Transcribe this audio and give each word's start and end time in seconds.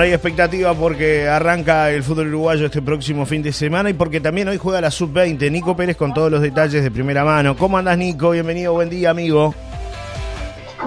Bueno, 0.00 0.12
hay 0.12 0.14
expectativa 0.14 0.72
porque 0.72 1.28
arranca 1.28 1.90
el 1.90 2.02
fútbol 2.02 2.28
uruguayo 2.28 2.64
este 2.64 2.80
próximo 2.80 3.26
fin 3.26 3.42
de 3.42 3.52
semana 3.52 3.90
y 3.90 3.92
porque 3.92 4.18
también 4.18 4.48
hoy 4.48 4.56
juega 4.56 4.80
la 4.80 4.90
sub-20. 4.90 5.50
Nico 5.50 5.76
Pérez 5.76 5.94
con 5.94 6.14
todos 6.14 6.30
los 6.30 6.40
detalles 6.40 6.82
de 6.82 6.90
primera 6.90 7.22
mano. 7.22 7.54
¿Cómo 7.54 7.76
andas, 7.76 7.98
Nico? 7.98 8.30
Bienvenido, 8.30 8.72
buen 8.72 8.88
día, 8.88 9.10
amigo. 9.10 9.54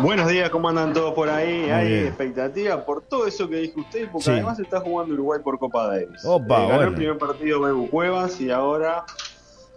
Buenos 0.02 0.27
días, 0.27 0.49
¿cómo 0.49 0.70
andan 0.70 0.94
todos 0.94 1.13
por 1.13 1.30
ahí? 1.30 1.70
Hay 1.70 1.94
expectativa 1.94 2.84
por 2.84 3.03
todo 3.03 3.27
eso 3.27 3.48
que 3.48 3.58
dijo 3.58 3.81
usted, 3.81 4.09
porque 4.12 4.31
además 4.31 4.58
está 4.58 4.80
jugando 4.80 5.14
Uruguay 5.14 5.41
por 5.44 5.59
Copa 5.59 5.89
Davis. 5.89 6.25
Opa, 6.25 6.64
eh, 6.64 6.67
ganó 6.70 6.81
el 6.81 6.95
primer 6.95 7.20
partido 7.20 7.61
Bebu 7.61 7.91
Cuevas 7.91 8.41
y 8.41 8.50
ahora 8.50 9.03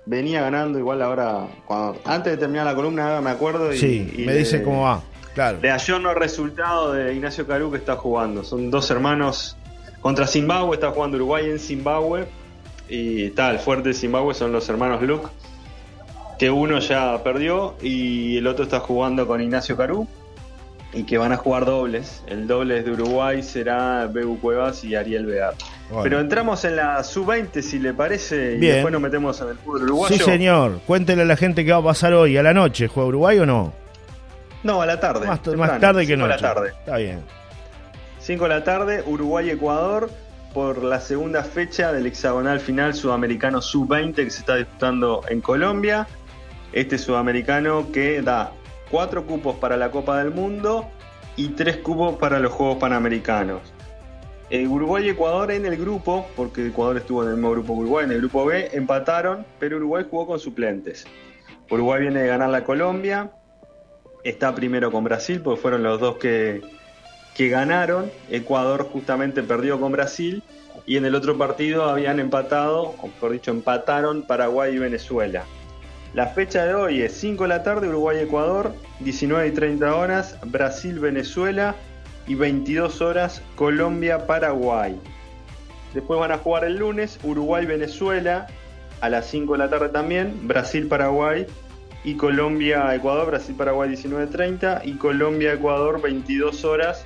venía 0.07 0.41
ganando 0.41 0.79
igual 0.79 1.03
ahora, 1.03 1.47
cuando, 1.67 2.01
antes 2.07 2.33
de 2.33 2.39
terminar 2.39 2.65
la 2.65 2.75
columna 2.75 3.21
me 3.21 3.29
acuerdo 3.29 3.71
y, 3.71 3.77
sí, 3.77 4.25
me 4.25 4.33
dice 4.33 4.63
cómo 4.63 4.85
va. 4.85 5.03
Claro. 5.37 5.59
De 5.59 5.71
ayorno 5.71 6.15
resultado 6.15 6.95
de 6.95 7.15
Ignacio 7.15 7.47
Caru 7.47 7.71
que 7.71 7.77
está 7.77 7.97
jugando. 7.97 8.43
Son 8.43 8.71
dos 8.71 8.91
hermanos 8.91 9.55
contra 10.01 10.27
Zimbabue, 10.27 10.77
está 10.77 10.93
jugando 10.93 11.19
Uruguay 11.19 11.51
en 11.51 11.59
Zimbabue. 11.59 12.27
Y 12.89 13.29
tal, 13.31 13.59
fuerte 13.59 13.91
de 13.91 13.95
Zimbabue 13.95 14.33
son 14.33 14.51
los 14.51 14.67
hermanos 14.71 15.03
Luke, 15.03 15.29
que 16.39 16.51
uno 16.51 16.79
ya 16.79 17.23
perdió 17.23 17.75
y 17.83 18.39
el 18.39 18.47
otro 18.47 18.65
está 18.65 18.81
jugando 18.81 19.27
con 19.27 19.43
Ignacio 19.43 19.77
Caru. 19.77 20.09
Y 20.95 21.03
que 21.03 21.19
van 21.19 21.33
a 21.33 21.37
jugar 21.37 21.67
dobles. 21.67 22.23
El 22.27 22.47
doble 22.47 22.83
de 22.83 22.93
Uruguay 22.93 23.43
será 23.43 24.07
Bebu 24.07 24.41
Cuevas 24.41 24.83
y 24.85 24.95
Ariel 24.95 25.27
Beat. 25.27 25.57
Pero 26.03 26.19
entramos 26.19 26.65
en 26.65 26.77
la 26.77 27.05
sub-20, 27.05 27.61
si 27.61 27.79
le 27.79 27.93
parece, 27.93 28.55
y 28.55 28.61
después 28.61 28.91
nos 28.91 29.03
metemos 29.03 29.39
en 29.43 29.49
el 29.49 29.57
fútbol 29.59 29.83
uruguayo. 29.83 30.17
Sí, 30.17 30.23
señor. 30.23 30.81
Cuéntele 30.87 31.23
a 31.23 31.25
la 31.27 31.37
gente 31.37 31.63
qué 31.67 31.73
va 31.73 31.79
a 31.79 31.85
pasar 31.85 32.15
hoy, 32.15 32.39
a 32.39 32.43
la 32.43 32.55
noche. 32.55 32.89
¿Juega 32.89 33.09
Uruguay 33.09 33.39
o 33.41 33.45
no? 33.45 33.75
No, 34.63 34.83
a 34.83 34.87
la 34.87 34.99
tarde. 35.01 35.27
Más, 35.27 35.43
tarde 35.81 36.07
que 36.07 36.17
noche. 36.17 36.33
a 36.33 36.37
la 36.37 36.55
tarde. 36.55 36.69
Está 36.71 36.97
bien. 36.97 37.23
5 38.21 38.45
de 38.45 38.51
la 38.51 38.65
tarde, 38.65 39.05
Uruguay-Ecuador 39.07 40.11
por 40.57 40.83
la 40.83 41.01
segunda 41.01 41.45
fecha 41.45 41.93
del 41.93 42.07
hexagonal 42.07 42.61
final 42.61 42.95
sudamericano 42.95 43.61
sub-20 43.61 44.15
que 44.15 44.31
se 44.31 44.41
está 44.41 44.57
disputando 44.57 45.23
en 45.29 45.43
Colombia. 45.43 46.07
Este 46.73 46.97
sudamericano 46.97 47.93
que 47.93 48.23
da 48.23 48.53
cuatro 48.91 49.27
cupos 49.27 49.57
para 49.57 49.77
la 49.77 49.91
Copa 49.91 50.19
del 50.19 50.31
Mundo 50.31 50.89
y 51.37 51.49
tres 51.49 51.77
cupos 51.77 52.17
para 52.17 52.39
los 52.39 52.53
Juegos 52.53 52.79
Panamericanos. 52.79 53.61
Eh, 54.49 54.67
Uruguay 54.67 55.07
y 55.07 55.11
Ecuador 55.11 55.51
en 55.51 55.67
el 55.67 55.77
grupo, 55.77 56.27
porque 56.37 56.69
Ecuador 56.69 56.97
estuvo 56.97 57.23
en 57.23 57.29
el 57.29 57.35
mismo 57.35 57.51
grupo 57.51 57.75
que 57.75 57.81
Uruguay, 57.81 58.05
en 58.07 58.13
el 58.13 58.19
grupo 58.19 58.47
B, 58.47 58.71
empataron, 58.73 59.45
pero 59.59 59.77
Uruguay 59.77 60.07
jugó 60.09 60.27
con 60.27 60.39
suplentes. 60.41 61.07
Uruguay 61.69 62.01
viene 62.01 62.23
de 62.23 62.29
ganar 62.29 62.49
la 62.49 62.65
Colombia, 62.65 63.31
está 64.29 64.55
primero 64.55 64.91
con 64.91 65.05
Brasil, 65.05 65.41
porque 65.41 65.61
fueron 65.61 65.83
los 65.83 66.01
dos 66.01 66.17
que, 66.17 66.63
que 67.35 67.49
ganaron. 67.49 68.11
Ecuador 68.31 68.89
justamente 68.91 69.43
perdió 69.43 69.81
con 69.81 69.93
Brasil 69.93 70.43
y 70.87 70.97
en 70.97 71.05
el 71.05 71.15
otro 71.15 71.37
partido 71.37 71.85
habían 71.85 72.21
empatado, 72.21 72.95
o 73.01 73.09
mejor 73.09 73.33
dicho, 73.33 73.51
empataron 73.51 74.23
Paraguay 74.23 74.75
y 74.75 74.79
Venezuela. 74.79 75.45
La 76.15 76.29
fecha 76.29 76.65
de 76.65 76.75
hoy 76.75 77.03
es 77.03 77.13
5 77.13 77.45
de 77.45 77.49
la 77.49 77.63
tarde, 77.63 77.89
Uruguay-Ecuador, 77.89 78.75
19 79.01 79.49
y 79.49 79.51
30 79.51 79.95
horas, 79.95 80.39
Brasil-Venezuela 80.45 81.75
y 82.27 82.35
22 82.35 83.01
horas, 83.01 83.43
Colombia-Paraguay. 83.57 84.99
Después 85.93 86.19
van 86.19 86.33
a 86.33 86.39
jugar 86.39 86.65
el 86.65 86.79
lunes, 86.79 87.19
Uruguay-Venezuela, 87.23 88.47
a 89.01 89.09
las 89.11 89.27
5 89.27 89.53
de 89.53 89.59
la 89.59 89.69
tarde 89.69 89.89
también, 89.91 90.49
Brasil-Paraguay 90.49 91.47
y 92.07 92.15
Colombia-Ecuador, 92.15 93.27
Brasil-Paraguay 93.27 93.91
19.30 93.91 94.83
y 94.85 94.93
Colombia-Ecuador 94.93 96.01
22 96.01 96.65
horas. 96.65 97.05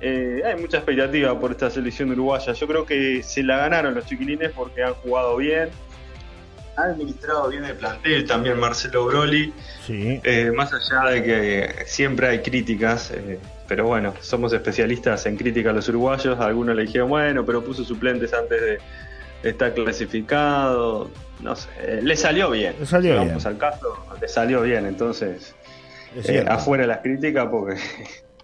Eh, 0.00 0.42
hay 0.46 0.54
mucha 0.54 0.76
expectativa 0.76 1.38
por 1.38 1.50
esta 1.50 1.68
selección 1.68 2.12
uruguaya. 2.12 2.52
Yo 2.52 2.68
creo 2.68 2.86
que 2.86 3.24
se 3.24 3.42
la 3.42 3.56
ganaron 3.56 3.92
los 3.92 4.06
chiquilines 4.06 4.52
porque 4.52 4.84
han 4.84 4.94
jugado 4.94 5.36
bien. 5.36 5.70
Ha 6.76 6.82
administrado 6.84 7.48
bien 7.48 7.64
el 7.64 7.74
plantel 7.74 8.24
también 8.24 8.60
Marcelo 8.60 9.04
Broli. 9.06 9.52
Sí. 9.84 10.20
Eh, 10.22 10.52
más 10.54 10.72
allá 10.72 11.10
de 11.10 11.24
que 11.24 11.74
siempre 11.86 12.28
hay 12.28 12.38
críticas, 12.38 13.10
eh, 13.10 13.40
pero 13.66 13.86
bueno, 13.86 14.14
somos 14.20 14.52
especialistas 14.52 15.26
en 15.26 15.36
crítica 15.36 15.70
a 15.70 15.72
los 15.72 15.88
uruguayos. 15.88 16.38
Algunos 16.38 16.76
le 16.76 16.82
dijeron, 16.82 17.08
bueno, 17.08 17.44
pero 17.44 17.64
puso 17.64 17.82
suplentes 17.82 18.32
antes 18.32 18.60
de 18.60 18.78
estar 19.42 19.74
clasificado 19.74 21.10
no 21.42 21.56
sé, 21.56 21.68
eh, 21.80 22.00
le 22.02 22.16
salió 22.16 22.50
bien. 22.50 22.74
Le 22.78 22.86
salió 22.86 23.16
Vamos 23.16 23.46
al 23.46 23.58
caso, 23.58 23.96
le 24.20 24.28
salió 24.28 24.62
bien, 24.62 24.86
entonces 24.86 25.54
eh, 26.24 26.44
afuera 26.46 26.86
las 26.86 26.98
críticas 26.98 27.48
porque 27.50 27.80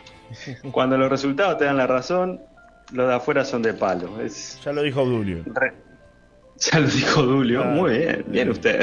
cuando 0.73 0.97
los 0.97 1.11
resultados 1.11 1.59
te 1.59 1.65
dan 1.65 1.77
la 1.77 1.87
razón, 1.87 2.41
los 2.93 3.09
de 3.09 3.15
afuera 3.15 3.45
son 3.45 3.62
de 3.62 3.75
palo. 3.75 4.21
Es, 4.21 4.61
ya 4.65 4.73
lo 4.73 4.83
dijo 4.83 5.05
Dulio. 5.05 5.45
ya 6.57 6.81
lo 6.81 6.89
dijo 6.89 7.23
Dulio, 7.23 7.65
muy 7.65 7.99
bien, 7.99 8.25
bien 8.28 8.51
usted. 8.51 8.81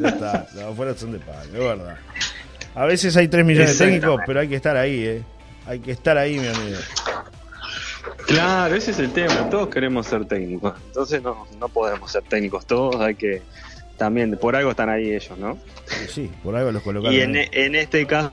ya 0.00 0.08
está, 0.08 0.46
los 0.52 0.54
de 0.54 0.64
afuera 0.64 0.94
son 0.94 1.12
de 1.12 1.18
palo, 1.18 1.44
es 1.44 1.52
verdad. 1.52 1.96
A 2.74 2.84
veces 2.84 3.16
hay 3.16 3.28
3 3.28 3.44
millones 3.44 3.78
de 3.78 3.84
técnicos, 3.84 4.20
pero 4.24 4.40
hay 4.40 4.48
que 4.48 4.56
estar 4.56 4.76
ahí, 4.76 5.04
¿eh? 5.04 5.22
Hay 5.66 5.80
que 5.80 5.90
estar 5.90 6.16
ahí, 6.16 6.38
mi 6.38 6.46
amigo. 6.46 6.78
Claro, 8.28 8.74
ese 8.74 8.90
es 8.90 8.98
el 8.98 9.10
tema. 9.10 9.48
Todos 9.48 9.68
queremos 9.68 10.06
ser 10.06 10.26
técnicos. 10.26 10.74
Entonces 10.88 11.22
no, 11.22 11.46
no 11.58 11.68
podemos 11.70 12.12
ser 12.12 12.22
técnicos 12.24 12.66
todos. 12.66 12.96
Hay 12.96 13.14
que 13.14 13.40
también, 13.96 14.36
por 14.36 14.54
algo 14.54 14.70
están 14.70 14.90
ahí 14.90 15.12
ellos, 15.12 15.36
¿no? 15.38 15.58
Sí, 16.08 16.30
por 16.44 16.54
algo 16.54 16.70
los 16.70 16.82
colocaron. 16.82 17.14
Y 17.14 17.20
en, 17.20 17.36
en 17.36 17.74
este 17.74 18.06
caso 18.06 18.32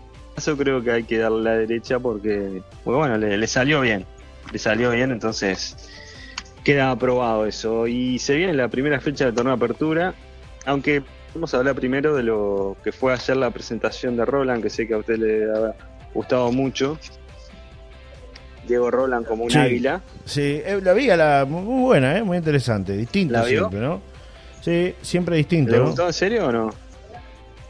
creo 0.57 0.83
que 0.83 0.91
hay 0.91 1.03
que 1.03 1.17
darle 1.17 1.43
la 1.43 1.55
derecha 1.55 1.97
porque, 1.99 2.61
bueno, 2.83 3.17
le, 3.17 3.47
salió 3.47 3.79
bien. 3.79 4.05
Le 4.51 4.59
salió 4.59 4.91
bien, 4.91 5.11
entonces 5.11 5.77
queda 6.65 6.91
aprobado 6.91 7.45
eso. 7.45 7.87
Y 7.87 8.19
se 8.19 8.35
viene 8.35 8.53
la 8.53 8.67
primera 8.67 8.99
fecha 8.99 9.25
del 9.25 9.33
torneo 9.33 9.55
de 9.55 9.65
apertura. 9.65 10.13
Aunque 10.65 11.03
vamos 11.33 11.53
a 11.53 11.57
hablar 11.57 11.73
primero 11.73 12.13
de 12.17 12.23
lo 12.23 12.75
que 12.83 12.91
fue 12.91 13.13
ayer 13.13 13.37
la 13.37 13.49
presentación 13.49 14.17
de 14.17 14.25
Roland, 14.25 14.61
que 14.61 14.69
sé 14.69 14.85
que 14.87 14.93
a 14.93 14.97
usted 14.97 15.17
le 15.17 15.45
ha 15.45 15.73
gustado 16.13 16.51
mucho. 16.51 16.99
Diego 18.67 18.91
Roland 18.91 19.25
como 19.25 19.45
un 19.45 19.57
águila. 19.57 20.01
Sí, 20.25 20.61
eh, 20.65 20.79
la 20.81 20.93
vi, 20.93 21.07
la, 21.07 21.45
muy 21.47 21.83
buena, 21.83 22.17
eh, 22.17 22.23
muy 22.23 22.37
interesante, 22.37 22.95
distinta 22.95 23.43
siempre, 23.45 23.79
¿no? 23.79 24.01
Sí, 24.61 24.95
siempre 25.01 25.37
distinto. 25.37 25.71
¿Le 25.71 25.79
gustó 25.79 26.07
en 26.07 26.13
serio 26.13 26.47
o 26.47 26.51
no? 26.51 26.73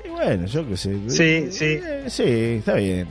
Y 0.04 0.10
bueno, 0.10 0.46
yo 0.46 0.68
qué 0.68 0.78
sé. 0.78 0.98
Sí, 1.08 1.52
sí. 1.52 1.80
Eh, 1.84 2.06
sí, 2.08 2.24
está 2.60 2.76
bien. 2.76 3.08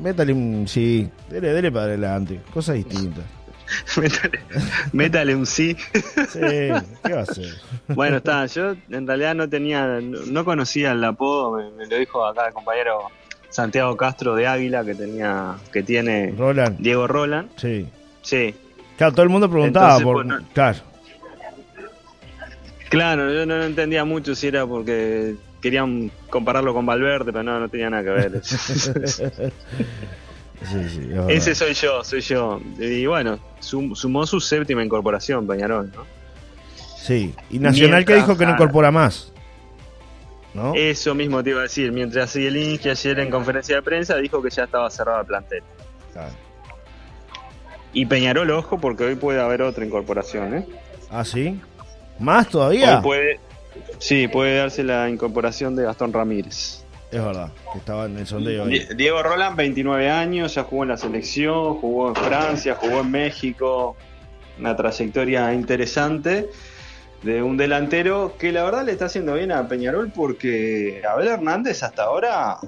métale 0.00 0.32
un 0.32 0.66
sí, 0.66 1.08
dele, 1.28 1.52
dele 1.52 1.70
para 1.70 1.86
adelante, 1.86 2.40
cosas 2.52 2.76
distintas. 2.76 3.24
métale, 3.96 4.40
métale, 4.92 5.34
un 5.34 5.46
sí. 5.46 5.76
sí, 6.28 6.40
¿qué 6.40 7.12
va 7.12 7.20
a 7.20 7.22
hacer? 7.22 7.54
bueno, 7.88 8.18
está, 8.18 8.44
yo 8.46 8.74
en 8.90 9.06
realidad 9.06 9.34
no 9.34 9.48
tenía, 9.48 10.00
no, 10.00 10.44
conocía 10.44 10.92
el 10.92 11.02
apodo, 11.04 11.52
me, 11.52 11.70
me 11.70 11.86
lo 11.86 11.96
dijo 11.96 12.24
acá 12.24 12.48
el 12.48 12.52
compañero 12.52 13.10
Santiago 13.52 13.96
Castro 13.96 14.34
de 14.34 14.48
Águila 14.48 14.84
que 14.84 14.94
tenía 14.94 15.54
que 15.72 15.82
tiene 15.82 16.34
Roland. 16.36 16.78
Diego 16.78 17.06
Roland. 17.06 17.50
Sí. 17.56 17.86
Sí. 18.22 18.54
Claro, 18.96 19.12
todo 19.12 19.22
el 19.22 19.28
mundo 19.28 19.48
preguntaba 19.48 20.00
por 20.00 20.26
claro. 20.52 20.78
Claro, 22.88 23.32
yo 23.32 23.46
no 23.46 23.62
entendía 23.62 24.04
mucho 24.04 24.34
si 24.34 24.48
era 24.48 24.66
porque 24.66 25.36
querían 25.60 26.10
compararlo 26.28 26.74
con 26.74 26.84
Valverde, 26.84 27.32
pero 27.32 27.42
no, 27.42 27.60
no 27.60 27.68
tenía 27.68 27.88
nada 27.88 28.02
que 28.02 28.10
ver. 28.10 28.42
Ese 31.28 31.54
soy 31.54 31.74
yo, 31.74 32.04
soy 32.04 32.20
yo. 32.20 32.60
Y 32.78 33.06
bueno, 33.06 33.38
sumó 33.60 34.26
su 34.26 34.40
séptima 34.40 34.84
incorporación, 34.84 35.46
Peñarol, 35.46 35.90
¿no? 35.94 36.04
Sí, 36.98 37.34
y 37.50 37.58
Nacional 37.58 38.04
que 38.04 38.14
dijo 38.14 38.36
que 38.36 38.46
no 38.46 38.52
incorpora 38.52 38.90
más. 38.90 39.31
Eso 40.74 41.14
mismo 41.14 41.42
te 41.42 41.50
iba 41.50 41.60
a 41.60 41.62
decir, 41.62 41.92
mientras 41.92 42.32
que 42.32 42.90
ayer 42.90 43.18
en 43.20 43.30
conferencia 43.30 43.76
de 43.76 43.82
prensa 43.82 44.16
dijo 44.16 44.42
que 44.42 44.50
ya 44.50 44.64
estaba 44.64 44.90
cerrado 44.90 45.20
el 45.20 45.26
plantel. 45.26 45.62
Y 47.94 48.06
Peñarol, 48.06 48.50
ojo, 48.50 48.78
porque 48.78 49.04
hoy 49.04 49.16
puede 49.16 49.40
haber 49.40 49.62
otra 49.62 49.84
incorporación, 49.84 50.54
¿eh? 50.54 50.66
¿Ah, 51.10 51.24
sí? 51.24 51.60
¿Más 52.18 52.48
todavía? 52.48 53.00
puede, 53.02 53.38
sí, 53.98 54.28
puede 54.28 54.56
darse 54.56 54.82
la 54.82 55.08
incorporación 55.08 55.76
de 55.76 55.84
Gastón 55.84 56.12
Ramírez. 56.12 56.84
Es 57.10 57.22
verdad, 57.22 57.50
que 57.72 57.78
estaba 57.78 58.06
en 58.06 58.16
el 58.18 58.26
sondeo 58.26 58.64
ahí. 58.64 58.86
Diego 58.96 59.22
Roland, 59.22 59.56
29 59.56 60.08
años, 60.10 60.54
ya 60.54 60.62
jugó 60.64 60.84
en 60.84 60.90
la 60.90 60.96
selección, 60.96 61.74
jugó 61.74 62.08
en 62.08 62.14
Francia, 62.14 62.74
jugó 62.74 63.00
en 63.00 63.10
México. 63.10 63.96
Una 64.58 64.74
trayectoria 64.76 65.52
interesante 65.52 66.48
de 67.22 67.42
un 67.42 67.56
delantero 67.56 68.34
que 68.38 68.52
la 68.52 68.64
verdad 68.64 68.84
le 68.84 68.92
está 68.92 69.06
haciendo 69.06 69.34
bien 69.34 69.52
a 69.52 69.68
Peñarol 69.68 70.10
porque 70.14 71.02
Abel 71.08 71.28
Hernández 71.28 71.82
hasta 71.82 72.04
ahora 72.04 72.58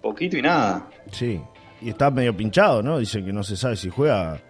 poquito 0.00 0.36
y 0.36 0.42
nada. 0.42 0.88
Sí, 1.10 1.40
y 1.80 1.90
está 1.90 2.10
medio 2.10 2.36
pinchado, 2.36 2.82
¿no? 2.82 2.98
Dicen 2.98 3.24
que 3.24 3.32
no 3.32 3.42
se 3.42 3.56
sabe 3.56 3.76
si 3.76 3.90
juega 3.90 4.40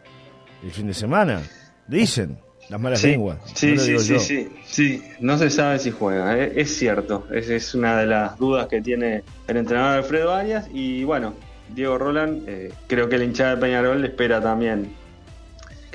el 0.62 0.70
fin 0.70 0.86
de 0.86 0.94
semana. 0.94 1.42
Dicen 1.86 2.38
las 2.68 2.80
malas 2.80 3.02
lenguas. 3.02 3.38
Sí, 3.54 3.78
sí, 3.78 3.98
sí, 3.98 4.18
sí, 4.18 4.48
sí, 4.64 5.02
no 5.20 5.38
se 5.38 5.50
sabe 5.50 5.78
si 5.78 5.90
juega, 5.90 6.36
¿eh? 6.36 6.52
es 6.56 6.76
cierto. 6.76 7.26
Esa 7.30 7.54
es 7.54 7.74
una 7.74 7.98
de 7.98 8.06
las 8.06 8.38
dudas 8.38 8.66
que 8.66 8.82
tiene 8.82 9.22
el 9.46 9.56
entrenador 9.56 9.98
Alfredo 9.98 10.34
Arias 10.34 10.68
y 10.72 11.04
bueno, 11.04 11.34
Diego 11.74 11.98
Roland, 11.98 12.48
eh, 12.48 12.72
creo 12.86 13.08
que 13.08 13.16
el 13.16 13.22
hinchada 13.22 13.54
de 13.54 13.60
Peñarol 13.60 14.00
le 14.00 14.08
espera 14.08 14.40
también 14.40 14.94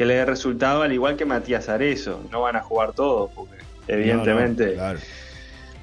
que 0.02 0.06
le 0.08 0.16
dé 0.16 0.26
resultado, 0.26 0.82
al 0.82 0.92
igual 0.92 1.16
que 1.16 1.26
Matías 1.26 1.70
Arezo. 1.70 2.24
No 2.32 2.42
van 2.42 2.56
a 2.56 2.62
jugar 2.62 2.92
todos, 2.94 3.30
porque 3.36 3.54
evidentemente 3.88 4.64
No, 4.66 4.72
no, 4.72 4.78
claro. 4.78 5.00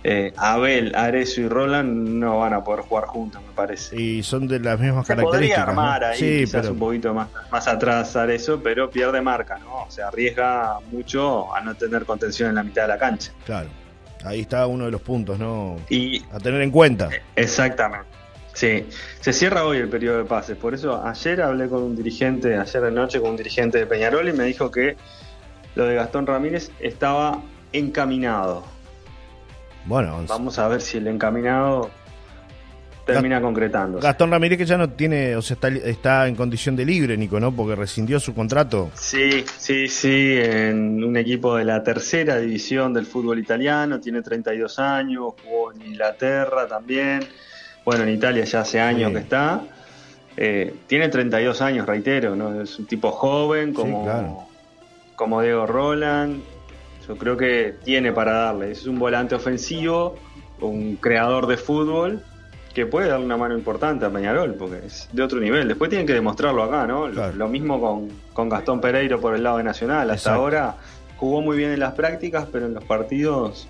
eh, 0.03 0.33
Abel, 0.37 0.93
Arezo 0.97 1.43
y 1.43 1.49
Roland 1.49 2.09
no 2.19 2.41
van 2.41 2.53
a 2.53 2.65
poder 2.65 2.81
jugar 2.85 3.05
juntos, 3.07 3.41
me 3.47 3.53
parece. 3.53 3.95
Y 4.01 4.25
son 4.25 4.49
de 4.49 4.59
las 4.59 4.81
mismas 4.81 5.07
Se 5.07 5.15
características. 5.15 5.67
podría 5.67 5.83
armar 5.85 6.01
¿no? 6.01 6.07
ahí, 6.09 6.19
Sí, 6.19 6.39
quizás 6.41 6.63
pero 6.63 6.73
un 6.73 6.79
poquito 6.81 7.15
más, 7.15 7.29
más 7.53 7.69
atrás 7.69 8.17
Arezo, 8.17 8.61
pero 8.61 8.91
pierde 8.91 9.21
marca, 9.23 9.57
¿no? 9.59 9.85
O 9.85 9.91
sea, 9.91 10.09
arriesga 10.09 10.79
mucho 10.91 11.55
a 11.55 11.61
no 11.61 11.77
tener 11.77 12.05
contención 12.05 12.49
en 12.49 12.57
la 12.57 12.65
mitad 12.65 12.83
de 12.83 12.89
la 12.89 12.99
cancha. 12.99 13.31
claro. 13.47 13.69
Ahí 14.25 14.41
está 14.41 14.67
uno 14.67 14.87
de 14.87 14.91
los 14.91 15.01
puntos, 15.01 15.39
¿no? 15.39 15.77
Y 15.89 16.25
A 16.33 16.41
tener 16.41 16.61
en 16.63 16.73
cuenta. 16.73 17.09
Exactamente. 17.37 18.09
Sí, 18.53 18.87
se 19.21 19.33
cierra 19.33 19.65
hoy 19.65 19.79
el 19.79 19.89
periodo 19.89 20.19
de 20.19 20.25
pases. 20.25 20.57
Por 20.57 20.75
eso 20.75 21.05
ayer 21.05 21.43
hablé 21.43 21.69
con 21.69 21.83
un 21.83 21.97
dirigente, 21.97 22.57
ayer 22.57 22.83
de 22.83 22.91
noche 22.91 23.21
con 23.21 23.31
un 23.31 23.37
dirigente 23.37 23.79
de 23.79 23.87
Peñarol 23.87 24.29
y 24.29 24.33
me 24.33 24.45
dijo 24.45 24.71
que 24.71 24.97
lo 25.75 25.85
de 25.85 25.95
Gastón 25.95 26.27
Ramírez 26.27 26.71
estaba 26.81 27.41
encaminado. 27.73 28.65
Bueno, 29.85 30.25
Vamos 30.29 30.59
a 30.59 30.69
ver 30.69 30.81
si 30.81 30.99
el 30.99 31.07
encaminado 31.07 31.91
termina 33.07 33.41
concretando. 33.41 33.99
Gastón 34.01 34.31
Ramírez 34.31 34.59
que 34.59 34.67
ya 34.67 34.77
no 34.77 34.91
tiene, 34.91 35.35
o 35.37 35.43
sea, 35.43 35.55
está, 35.55 35.69
está 35.69 36.29
en 36.29 36.35
condición 36.35 36.77
de 36.77 36.85
libre, 36.85 37.17
Nico, 37.17 37.41
¿no? 37.41 37.53
Porque 37.53 37.75
rescindió 37.75 38.21
su 38.21 38.35
contrato. 38.35 38.91
Sí, 38.95 39.45
sí, 39.57 39.89
sí, 39.89 40.37
en 40.39 41.03
un 41.03 41.17
equipo 41.17 41.57
de 41.57 41.65
la 41.65 41.83
tercera 41.83 42.39
división 42.39 42.93
del 42.93 43.07
fútbol 43.07 43.39
italiano, 43.39 43.99
tiene 44.01 44.23
32 44.23 44.79
años, 44.79 45.35
jugó 45.43 45.73
en 45.73 45.83
Inglaterra 45.83 46.67
también, 46.67 47.21
bueno, 47.89 48.03
en 48.05 48.11
Italia 48.11 48.45
ya 48.45 48.61
hace 48.61 48.79
años 48.81 49.09
Sí. 49.09 49.15
que 49.15 49.21
está, 49.23 49.63
Eh, 50.41 50.75
tiene 50.87 51.09
32 51.09 51.61
años, 51.63 51.85
reitero, 51.87 52.37
¿no? 52.37 52.61
es 52.63 52.79
un 52.79 52.87
tipo 52.87 53.11
joven 53.11 53.73
como, 53.75 54.05
claro. 54.05 54.39
como 55.17 55.41
Diego 55.43 55.67
Roland, 55.67 56.43
yo 57.09 57.17
creo 57.17 57.37
que 57.37 57.75
tiene 57.83 58.13
para 58.13 58.33
darle, 58.35 58.71
es 58.71 58.87
un 58.87 58.99
volante 59.01 59.35
ofensivo, 59.35 60.15
un 60.61 60.95
creador 60.97 61.47
de 61.49 61.57
fútbol 61.57 62.23
que 62.75 62.87
puede 62.87 63.09
darle 63.09 63.25
una 63.25 63.37
mano 63.37 63.57
importante 63.57 64.05
a 64.05 64.11
Peñarol, 64.11 64.55
porque 64.55 64.87
es 64.87 65.09
de 65.13 65.23
otro 65.23 65.41
nivel. 65.41 65.67
Después 65.67 65.89
tienen 65.91 66.07
que 66.07 66.13
demostrarlo 66.15 66.63
acá, 66.63 66.87
¿no? 66.87 67.09
Lo- 67.09 67.15
Claro. 67.15 67.35
Lo 67.35 67.49
mismo 67.49 67.81
con, 67.81 68.09
con 68.33 68.49
Gastón 68.49 68.81
Pereiro 68.81 69.19
por 69.21 69.35
el 69.35 69.43
lado 69.43 69.57
de 69.57 69.65
Nacional. 69.65 70.03
Hasta 70.11 70.15
Exacto. 70.15 70.41
ahora 70.41 70.75
jugó 71.17 71.41
muy 71.41 71.57
bien 71.57 71.71
en 71.73 71.81
las 71.81 71.95
prácticas, 71.95 72.47
pero 72.53 72.67
en 72.67 72.75
los 72.75 72.85
partidos 72.85 73.67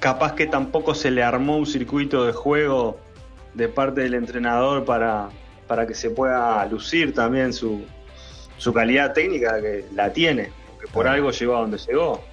capaz 0.00 0.34
que 0.34 0.46
tampoco 0.46 0.94
se 0.94 1.10
le 1.10 1.22
armó 1.22 1.56
un 1.56 1.66
circuito 1.66 2.24
de 2.26 2.32
juego 2.32 2.98
de 3.54 3.68
parte 3.68 4.00
del 4.02 4.14
entrenador 4.14 4.84
para, 4.84 5.28
para 5.66 5.86
que 5.86 5.94
se 5.94 6.10
pueda 6.10 6.64
lucir 6.66 7.14
también 7.14 7.52
su, 7.52 7.84
su 8.56 8.72
calidad 8.72 9.12
técnica, 9.12 9.60
que 9.60 9.84
la 9.94 10.12
tiene, 10.12 10.50
porque 10.72 10.86
por 10.92 11.02
Claro. 11.04 11.16
algo 11.16 11.30
llegó 11.30 11.56
a 11.56 11.60
donde 11.60 11.78
llegó. 11.78 12.24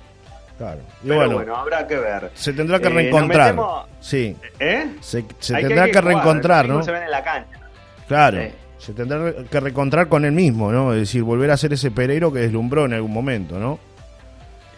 Claro. 0.57 0.79
Y 1.03 1.07
Pero 1.07 1.15
bueno, 1.19 1.33
bueno, 1.35 1.55
habrá 1.55 1.85
que 1.85 1.97
ver. 1.97 2.31
se 2.33 2.51
tendrá 2.53 2.79
que 2.79 2.87
Eh, 2.87 2.91
reencontrar. 2.91 3.53
metemos- 3.53 3.85
Sí, 3.99 4.35
¿Eh? 4.59 4.95
se, 5.01 5.21
tendrá 5.21 5.85
que, 5.85 5.89
jugar, 5.91 6.05
reencontrar, 6.05 6.67
¿no? 6.67 6.81
Se 6.83 6.91
ven 6.91 7.03
en 7.03 7.11
la 7.11 7.23
cancha. 7.23 7.59
Claro. 8.07 8.39
Se 8.79 8.93
tendrá 8.93 9.33
que 9.51 9.59
reencontrar 9.59 10.07
con 10.07 10.23
él 10.25 10.31
mismo, 10.31 10.71
¿no? 10.71 10.93
Es 10.93 10.99
decir, 11.01 11.21
volver 11.23 11.51
a 11.51 11.57
ser 11.57 11.73
ese 11.73 11.91
Pereiro 11.91 12.31
que 12.31 12.39
deslumbró 12.39 12.85
en 12.85 12.93
algún 12.93 13.11
momento, 13.11 13.59
¿no? 13.59 13.79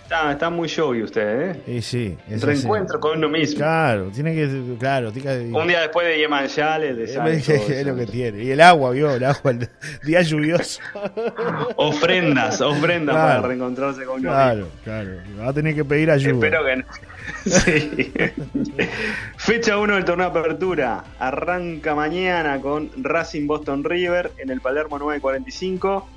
Está, 0.09 0.31
está 0.31 0.49
muy 0.49 0.67
showy 0.67 1.03
usted, 1.03 1.61
¿eh? 1.67 1.81
Sí. 1.83 2.17
es 2.27 2.41
Reencuentro 2.41 2.99
con 2.99 3.19
uno 3.19 3.29
mismo. 3.29 3.57
Claro, 3.59 4.09
tiene 4.11 4.33
que. 4.33 4.75
Claro, 4.79 5.11
tiene 5.11 5.51
que. 5.51 5.55
Un 5.55 5.67
día 5.67 5.81
después 5.81 6.07
de 6.07 6.17
Yeman 6.17 6.47
Yale, 6.47 6.95
de 6.95 7.03
es, 7.03 7.13
Santos, 7.13 7.47
es 7.47 7.85
lo 7.85 7.95
que 7.95 8.07
tiene. 8.07 8.43
Y 8.43 8.49
el 8.49 8.59
agua, 8.59 8.89
vio, 8.89 9.11
el 9.11 9.23
agua, 9.23 9.51
el 9.51 9.69
día 10.03 10.23
lluvioso. 10.23 10.81
Ofrendas, 11.75 12.59
ofrendas 12.59 13.15
Claro. 13.15 13.35
para 13.35 13.47
reencontrarse 13.49 14.03
con 14.05 14.21
uno 14.21 14.29
Claro, 14.31 14.67
claro. 14.83 15.09
Va 15.39 15.49
a 15.49 15.53
tener 15.53 15.75
que 15.75 15.85
pedir 15.85 16.09
ayuda. 16.09 16.33
Espero 16.33 16.65
que 16.65 16.75
no. 16.77 16.83
Sí. 17.45 18.11
Fecha 19.37 19.77
1 19.77 19.93
del 19.93 20.05
torneo 20.05 20.31
de 20.31 20.39
apertura. 20.39 21.03
Arranca 21.19 21.93
mañana 21.93 22.59
con 22.59 22.89
Racing 22.97 23.45
Boston 23.45 23.83
River 23.83 24.31
en 24.39 24.49
el 24.49 24.59
Palermo 24.59 24.97
945. 24.97 26.09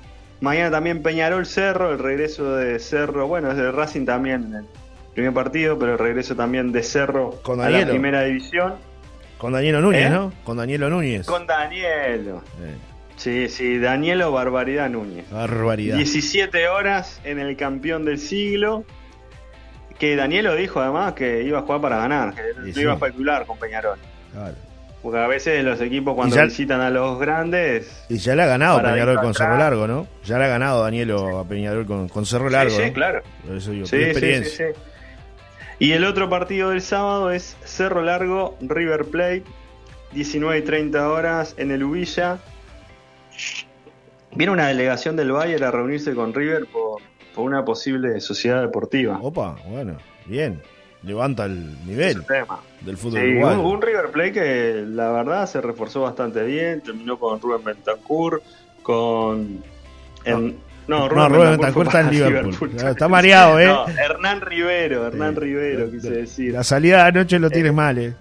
Mañana 0.43 0.71
también 0.71 1.01
Peñarol 1.01 1.45
Cerro, 1.45 1.93
el 1.93 1.99
regreso 1.99 2.57
de 2.57 2.77
Cerro, 2.77 3.27
bueno, 3.27 3.49
es 3.51 3.55
de 3.55 3.71
Racing 3.71 4.05
también 4.05 4.43
en 4.43 4.55
el 4.55 4.65
primer 5.13 5.33
partido, 5.33 5.79
pero 5.79 5.93
el 5.93 5.99
regreso 5.99 6.35
también 6.35 6.73
de 6.73 6.83
Cerro 6.83 7.39
Con 7.43 7.61
a 7.61 7.69
la 7.69 7.85
primera 7.87 8.23
división. 8.23 8.73
Con 9.37 9.53
Danielo 9.53 9.79
Núñez, 9.79 10.07
¿Eh? 10.07 10.09
¿no? 10.09 10.33
Con 10.43 10.57
Danielo 10.57 10.89
Núñez. 10.89 11.25
Con 11.25 11.47
Danielo. 11.47 12.43
Eh, 12.61 12.75
Sí, 13.15 13.47
sí, 13.47 13.77
Danielo 13.77 14.33
Barbaridad 14.33 14.89
Núñez. 14.89 15.29
barbaridad. 15.29 15.95
17 15.95 16.67
horas 16.67 17.21
en 17.23 17.39
el 17.39 17.55
campeón 17.55 18.03
del 18.03 18.19
siglo. 18.19 18.83
Que 19.97 20.17
Danielo 20.17 20.55
dijo 20.55 20.81
además 20.81 21.13
que 21.13 21.43
iba 21.43 21.59
a 21.59 21.61
jugar 21.61 21.79
para 21.79 21.97
ganar, 21.99 22.35
que 22.35 22.41
no 22.57 22.73
sí. 22.73 22.81
iba 22.81 22.91
a 22.91 22.95
especular 22.95 23.45
con 23.45 23.57
Peñarol. 23.59 23.97
Claro. 24.33 24.55
Porque 25.03 25.19
a 25.19 25.27
veces 25.27 25.63
los 25.65 25.79
equipos 25.81 26.15
cuando 26.15 26.35
ya- 26.37 26.45
visitan 26.45 26.79
a 26.81 26.89
los 26.89 27.19
grandes. 27.19 28.05
Y 28.09 28.17
ya 28.17 28.35
le 28.35 28.43
ha 28.43 28.45
ganado 28.47 28.81
Peñarol 28.81 29.19
con. 29.19 29.33
Cerro 29.35 29.57
Largo, 29.57 29.85
¿no? 29.85 30.07
Ya 30.23 30.39
le 30.39 30.45
ha 30.45 30.47
ganado 30.47 30.81
Danielo 30.81 31.37
a 31.39 31.45
Peñarol 31.47 31.85
con, 31.85 32.07
con 32.07 32.25
Cerro 32.25 32.49
Largo. 32.49 32.71
sí, 32.71 32.81
sí, 32.83 32.87
¿no? 32.87 32.93
claro. 32.93 33.21
Eso 33.53 33.71
digo, 33.71 33.85
Sí, 33.85 33.97
sí, 33.97 34.03
experiencia. 34.03 34.67
sí, 34.67 34.73
sí. 34.73 34.79
Y 35.79 35.91
el 35.91 36.05
otro 36.05 36.29
partido 36.29 36.69
del 36.69 36.81
sábado 36.81 37.31
es 37.31 37.57
Cerro 37.65 38.01
Largo, 38.01 38.57
River 38.61 39.03
Plate, 39.05 39.43
19 40.13 40.59
y 40.59 40.61
30 40.61 41.09
horas 41.09 41.53
en 41.57 41.71
el 41.71 41.83
Ubilla. 41.83 42.37
Viene 44.35 44.53
una 44.53 44.67
delegación 44.67 45.15
del 45.15 45.31
Bayern 45.31 45.63
a 45.63 45.71
reunirse 45.71 46.13
con 46.15 46.33
River 46.33 46.65
por, 46.71 47.01
por 47.35 47.43
una 47.43 47.65
posible 47.65 48.19
sociedad 48.21 48.61
deportiva. 48.61 49.19
Opa, 49.21 49.57
bueno, 49.67 49.97
bien. 50.25 50.61
Levanta 51.03 51.45
el 51.45 51.85
nivel 51.85 52.23
tema. 52.25 52.59
del 52.81 52.95
fútbol 52.97 53.19
Sí, 53.21 53.27
un, 53.35 53.59
un 53.59 53.81
River 53.81 54.09
Plate 54.11 54.31
que 54.31 54.83
la 54.87 55.11
verdad 55.11 55.45
se 55.47 55.59
reforzó 55.61 56.01
bastante 56.01 56.43
bien, 56.43 56.81
terminó 56.81 57.19
con 57.19 57.41
Rubén 57.41 57.63
Bentancur, 57.63 58.41
con... 58.81 59.61
en- 60.23 60.57
no, 60.87 61.07
No, 61.09 61.29
Rubén 61.29 61.51
Bentancur 61.51 61.73
fue 61.73 61.83
está 61.85 61.99
en 62.01 62.05
para 62.07 62.29
Liverpool. 62.29 62.71
Está 62.89 63.07
mareado, 63.07 63.59
¿eh? 63.59 63.67
No, 63.67 63.87
Hernán 63.87 64.41
Rivero, 64.41 65.07
Hernán. 65.07 65.35
Rivero, 65.35 65.89
quise 65.91 66.09
decir. 66.11 66.53
La 66.53 66.63
salida 66.63 66.97
de 67.03 67.19
anoche 67.19 67.39
lo 67.39 67.49
tienes 67.49 67.73
mal, 67.73 67.97
¿eh? 67.97 68.13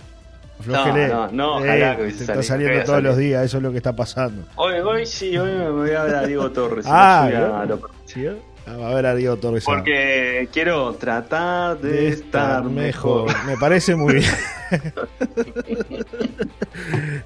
No, 0.66 0.86
no, 1.08 1.28
no, 1.32 1.56
ojalá 1.56 1.96
que 1.96 2.06
está 2.06 2.40
saliendo 2.42 2.84
todos 2.84 3.02
los 3.02 3.16
días, 3.16 3.44
eso 3.44 3.56
es 3.56 3.62
lo 3.64 3.72
que 3.72 3.78
está 3.78 3.96
pasando. 3.96 4.44
Hoy, 4.54 4.74
hoy 4.78 5.06
sí, 5.06 5.36
hoy 5.36 5.50
me 5.50 5.70
voy 5.70 5.90
a 5.90 6.04
ver 6.04 6.14
a 6.14 6.26
Diego 6.26 6.50
Torres. 6.52 6.84
Ah, 6.88 7.24
a 7.24 7.30
¿no? 7.30 7.76
lo- 7.76 7.90
¿Sí, 8.04 8.24
eh? 8.26 8.36
Ah, 8.38 8.51
a 8.66 8.94
ver 8.94 9.06
a 9.06 9.14
Diego 9.14 9.36
Torres. 9.36 9.64
ah. 9.66 9.72
porque 9.74 10.48
quiero 10.52 10.92
tratar 10.94 11.78
de, 11.78 12.08
estar 12.08 12.64
mejor. 12.64 13.30
Me 13.46 13.56
parece 13.56 13.94
muy 13.96 14.14
bien. 14.14 14.30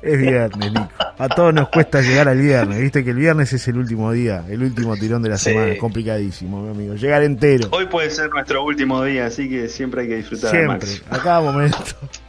es 0.02 0.18
viernes, 0.18 0.72
Nico. 0.72 0.88
A 1.18 1.28
todos 1.28 1.54
nos 1.54 1.68
cuesta 1.68 2.00
llegar 2.00 2.28
al 2.28 2.38
viernes. 2.40 2.80
Viste 2.80 3.04
que 3.04 3.10
el 3.10 3.16
viernes 3.16 3.52
es 3.52 3.66
el 3.68 3.78
último 3.78 4.12
día, 4.12 4.44
el 4.48 4.62
último 4.62 4.96
tirón 4.96 5.22
de 5.22 5.30
la 5.30 5.38
Sí. 5.38 5.50
semana. 5.50 5.72
Es 5.72 5.78
complicadísimo, 5.78 6.62
mi 6.62 6.70
amigo. 6.70 6.94
Llegar 6.94 7.22
entero. 7.22 7.68
Hoy 7.72 7.86
puede 7.86 8.10
ser 8.10 8.30
nuestro 8.30 8.64
último 8.64 9.02
día, 9.04 9.26
así 9.26 9.48
que 9.48 9.68
siempre 9.68 10.02
hay 10.02 10.08
que 10.08 10.16
disfrutar 10.16 10.50
Siempre, 10.50 10.88
a 11.10 11.18
cada 11.18 11.40
momento. 11.40 11.78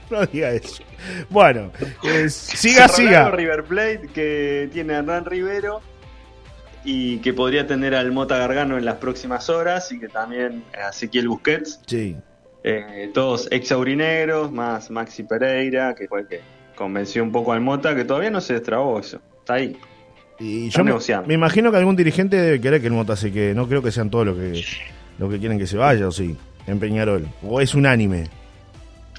No 0.10 0.26
diga 0.26 0.52
eso. 0.52 0.82
Bueno, 1.30 1.70
eh, 2.06 2.30
siga, 2.30 2.88
siga. 2.88 3.30
River 3.30 3.66
Plate 3.66 4.08
que 4.14 4.70
tiene 4.72 4.96
a 4.96 5.00
Hernán 5.00 5.26
Rivero 5.26 5.82
y 6.90 7.18
que 7.18 7.34
podría 7.34 7.68
tener 7.68 7.94
al 7.94 8.14
Mota 8.14 8.38
Gargano 8.38 8.78
en 8.78 8.86
las 8.86 8.96
próximas 8.96 9.50
horas 9.50 9.92
y 9.92 10.00
que 10.00 10.08
también 10.08 10.64
a 10.74 10.92
Ezequiel 10.92 11.28
Busquets, 11.28 11.82
Sí, 11.86 12.16
eh, 12.64 13.12
todos 13.14 13.50
ex 13.52 13.74
aurinegros, 13.74 14.54
más 14.54 14.90
Maxi 14.90 15.24
Pereira, 15.24 15.94
que 15.94 16.08
fue 16.08 16.22
el 16.22 16.28
que 16.28 16.40
convenció 16.78 17.24
un 17.24 17.34
poco 17.34 17.52
al 17.52 17.60
Mota, 17.60 17.94
que 17.94 18.06
todavía 18.06 18.32
no 18.32 18.40
se 18.40 18.54
destrabó 18.54 19.00
eso, 19.02 19.20
está 19.40 19.56
ahí. 19.56 19.76
y 20.40 20.70
yo 20.70 20.80
me, 20.80 20.92
negociando. 20.92 21.28
me 21.28 21.34
imagino 21.34 21.72
que 21.72 21.78
algún 21.78 21.98
dirigente 21.98 22.38
debe 22.38 22.62
querer 22.62 22.80
que 22.80 22.88
el 22.88 22.94
Mota 22.94 23.18
se 23.18 23.34
quede. 23.34 23.54
No 23.54 23.68
creo 23.68 23.84
que 23.84 23.92
sean 23.92 24.10
todos 24.10 24.26
los 24.28 24.38
que, 24.38 24.64
los 25.20 25.30
que 25.30 25.40
quieren 25.40 25.60
que 25.60 25.68
se 25.68 25.76
vaya, 25.76 26.08
o 26.08 26.12
sí, 26.12 26.38
en 26.68 26.80
Peñarol. 26.80 27.28
O 27.44 27.60
es 27.60 27.76
unánime. 27.76 28.30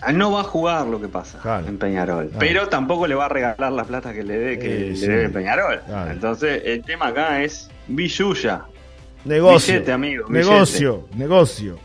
Ah, 0.01 0.13
No 0.13 0.31
va 0.33 0.41
a 0.41 0.45
jugar 0.45 0.87
lo 0.87 1.01
que 1.01 1.09
pasa 1.09 1.39
Claro. 1.41 1.67
en 1.67 1.77
Peñarol, 1.79 2.27
Claro. 2.29 2.39
pero 2.39 2.69
tampoco 2.69 3.07
le 3.07 3.15
va 3.15 3.27
a 3.27 3.29
regalar 3.29 3.73
la 3.73 3.85
plata 3.85 4.13
que 4.13 4.23
le 4.23 4.39
dé 4.39 4.59
que 4.59 4.67
Eh, 4.67 4.91
le 4.91 4.97
sí. 4.97 5.07
debe 5.07 5.29
Peñarol. 5.31 5.81
Claro. 5.87 6.11
Entonces, 6.13 6.63
el 6.65 6.83
tema 6.85 7.09
acá 7.09 7.43
es 7.43 7.69
billulla. 7.89 8.63
Negocio. 9.25 9.75
Billete, 9.75 9.93
amigo, 9.93 10.27
billete. 10.29 10.51
negocio, 10.51 11.09
negocio. 11.17 11.79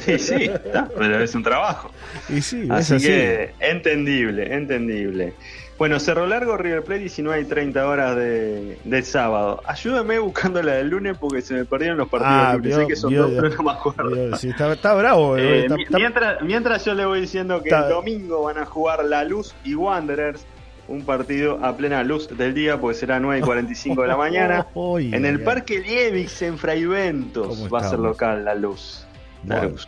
Sí, 0.00 0.18
sí, 0.18 0.34
está, 0.44 0.88
pero 0.96 1.20
es 1.22 1.34
un 1.34 1.42
trabajo. 1.42 1.90
Y 2.30 2.40
sí, 2.40 2.62
es 2.74 2.90
así. 2.90 3.06
que 3.06 3.52
entendible, 3.60 4.54
entendible. 4.54 5.34
Bueno, 5.76 5.98
Cerro 5.98 6.26
Largo, 6.26 6.56
River 6.56 6.84
Plate, 6.84 7.00
19 7.00 7.40
y 7.42 7.44
30 7.46 7.88
horas 7.88 8.14
de, 8.16 8.78
del 8.84 9.04
sábado. 9.04 9.60
Ayúdame 9.66 10.20
buscando 10.20 10.62
la 10.62 10.74
del 10.74 10.88
lunes 10.88 11.16
porque 11.18 11.42
se 11.42 11.52
me 11.54 11.64
perdieron 11.64 11.98
los 11.98 12.08
partidos 12.08 12.32
Ah, 12.36 12.52
del 12.52 12.60
lunes. 12.62 12.76
vio, 12.76 12.80
sé 12.82 12.86
que 12.88 12.96
son 12.96 13.10
vio, 13.10 13.22
dos, 13.22 13.32
pero 13.34 13.48
no 13.56 13.62
me 13.64 13.70
acuerdo. 13.72 14.36
Sí, 14.36 14.48
está, 14.50 14.72
está 14.72 14.94
bravo. 14.94 15.36
eh, 15.36 15.42
Eh, 15.42 15.60
está- 15.62 15.74
mi- 15.76 15.82
está- 15.82 15.98
mientras, 15.98 16.42
mientras 16.42 16.84
yo 16.84 16.94
le 16.94 17.04
voy 17.06 17.20
diciendo 17.20 17.60
que 17.60 17.70
el 17.70 17.88
domingo 17.88 18.44
van 18.44 18.58
a 18.58 18.64
jugar 18.66 19.04
La 19.04 19.24
Luz 19.24 19.52
y 19.64 19.74
Wanderers 19.74 20.46
un 20.86 21.02
partido 21.04 21.58
a 21.64 21.74
plena 21.76 22.04
luz 22.04 22.28
del 22.36 22.52
día, 22.52 22.78
porque 22.78 22.98
será 22.98 23.18
9 23.18 23.38
y 23.38 23.42
45 23.42 24.02
de 24.02 24.08
la 24.08 24.16
mañana. 24.18 24.66
en 25.00 25.24
el 25.24 25.40
Parque 25.40 25.80
Liebix, 25.80 26.42
en 26.42 26.58
Fraiventos, 26.58 27.72
va 27.72 27.80
a 27.80 27.88
ser 27.90 27.98
local 27.98 28.44
la 28.44 28.54
luz. 28.54 29.06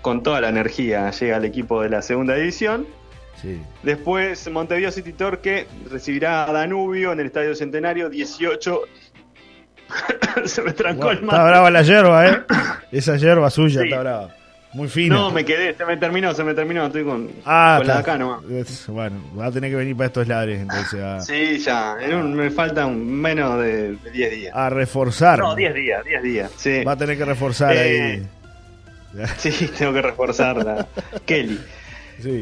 con 0.03 0.23
toda 0.23 0.41
la 0.41 0.49
energía 0.49 1.11
llega 1.13 1.37
el 1.37 1.45
equipo 1.45 1.81
de 1.83 1.91
la 1.91 2.03
segunda 2.03 2.35
división. 2.35 2.87
Después 3.83 4.51
Montevideo 4.51 4.91
City 4.91 5.13
Torque 5.13 5.67
recibirá 5.91 6.49
a 6.49 6.53
Danubio 6.53 7.13
en 7.13 7.21
el 7.21 7.27
Estadio 7.27 7.55
Centenario 7.55 8.09
18. 8.09 8.81
Se 10.45 10.63
me 10.63 10.73
trancó 10.73 11.11
el 11.11 11.19
Está 11.19 11.45
brava 11.45 11.71
la 11.71 11.83
hierba, 11.83 12.29
¿eh? 12.29 12.43
Esa 12.93 13.17
hierba 13.17 13.51
suya 13.51 13.83
está 13.83 14.01
brava. 14.01 14.35
Muy 14.73 14.89
fino. 14.89 15.15
No, 15.15 15.31
me 15.31 15.43
quedé, 15.43 15.75
se 15.75 15.87
me 15.87 15.97
terminó, 15.97 16.35
se 16.35 16.45
me 16.45 16.53
terminó, 16.53 16.85
estoy 16.85 17.03
con, 17.03 17.31
ah, 17.47 17.81
la 17.83 17.95
de 17.95 18.01
acá 18.01 18.19
nomás. 18.19 18.43
Bueno, 18.89 19.23
va 19.39 19.47
a 19.47 19.51
tener 19.51 19.71
que 19.71 19.77
venir 19.77 19.97
para 19.97 20.09
estos 20.09 20.29
ladres 20.29 20.61
entonces. 20.61 21.01
A... 21.01 21.21
Sí, 21.21 21.59
ya, 21.59 21.97
me 22.23 22.51
faltan 22.51 23.07
menos 23.07 23.59
de 23.59 23.97
10 24.13 24.31
días. 24.33 24.55
A 24.55 24.69
reforzar. 24.69 25.39
No, 25.39 25.55
10 25.55 25.75
días, 25.75 26.05
10 26.05 26.23
días, 26.23 26.53
sí. 26.57 26.85
Va 26.85 26.93
a 26.93 26.97
tener 26.97 27.17
que 27.17 27.25
reforzar 27.25 27.71
ahí. 27.71 27.97
Eh, 27.97 28.27
sí, 29.39 29.71
tengo 29.79 29.95
que 29.95 30.03
reforzar 30.03 30.87
Kelly. 31.25 31.59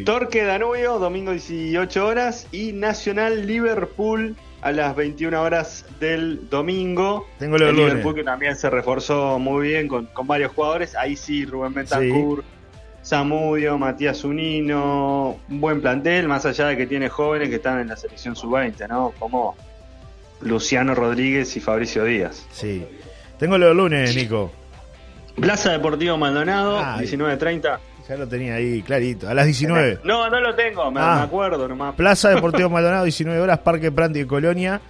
Torque 0.04 0.45
Danubio, 0.45 0.99
domingo 0.99 1.33
18 1.33 2.07
horas. 2.07 2.47
Y 2.52 2.73
Nacional 2.73 3.47
Liverpool 3.47 4.37
a 4.62 4.73
las 4.73 4.97
21 4.97 5.43
horas 5.43 5.85
del 6.00 6.49
domingo. 6.49 7.26
Tengo 7.38 7.57
el 7.57 7.76
Liverpool 7.76 8.14
que 8.14 8.25
también 8.25 8.57
se 8.57 8.71
reforzó 8.71 9.38
muy 9.38 9.69
bien 9.69 9.88
con, 9.88 10.09
varios 10.25 10.52
jugadores. 10.52 10.95
Ahí 10.97 11.16
sí, 11.16 11.45
Rubén 11.45 11.75
Bentancur, 11.75 12.45
Samudio, 13.02 13.76
Matías 13.76 14.25
Unino. 14.25 15.38
Un 15.50 15.61
buen 15.61 15.81
plantel, 15.81 16.28
más 16.28 16.47
allá 16.47 16.69
de 16.69 16.76
que 16.76 16.87
tiene 16.87 17.09
jóvenes 17.09 17.50
que 17.50 17.57
están 17.57 17.81
en 17.81 17.88
la 17.88 17.97
selección 17.97 18.37
sub-20, 18.37 18.88
¿no? 18.88 19.12
Como 19.19 19.54
Luciano 20.40 20.95
Rodríguez 20.95 21.57
y 21.57 21.61
Fabricio 21.61 22.04
Díaz. 22.04 22.47
Sí. 22.52 22.87
Tengo 23.38 23.59
los 23.59 23.76
lunes, 23.76 24.14
Nico. 24.16 24.50
Plaza 25.37 25.73
Deportivo 25.73 26.16
Maldonado, 26.16 26.81
19.30. 26.81 27.78
Ya 28.08 28.16
lo 28.16 28.28
tenía 28.28 28.54
ahí 28.56 28.82
clarito. 28.82 29.28
A 29.28 29.34
las 29.34 29.46
19. 29.46 30.00
No, 30.04 30.28
no 30.28 30.40
lo 30.40 30.54
tengo, 30.54 30.90
me, 30.90 31.00
ah. 31.00 31.23
acuerdo 31.23 31.66
nomás. 31.66 31.94
Plaza 31.94 32.30
Deportivo 32.30 32.68
Maldonado, 32.70 33.04
19 33.04 33.40
horas, 33.40 33.58
Parque 33.58 33.90
Pranti 33.90 34.20
de 34.20 34.26
Colonia. 34.26 34.80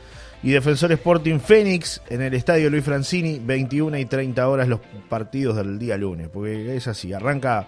Y 0.42 0.50
Defensor 0.50 0.92
Sporting 0.92 1.38
Fénix 1.38 2.02
en 2.10 2.20
el 2.20 2.34
Estadio 2.34 2.68
Luis 2.68 2.84
Francini, 2.84 3.40
21 3.42 3.96
y 3.96 4.04
30 4.04 4.46
horas 4.46 4.68
los 4.68 4.80
partidos 5.08 5.56
del 5.56 5.78
día 5.78 5.96
lunes. 5.96 6.28
Porque 6.28 6.76
es 6.76 6.86
así, 6.86 7.14
arranca 7.14 7.66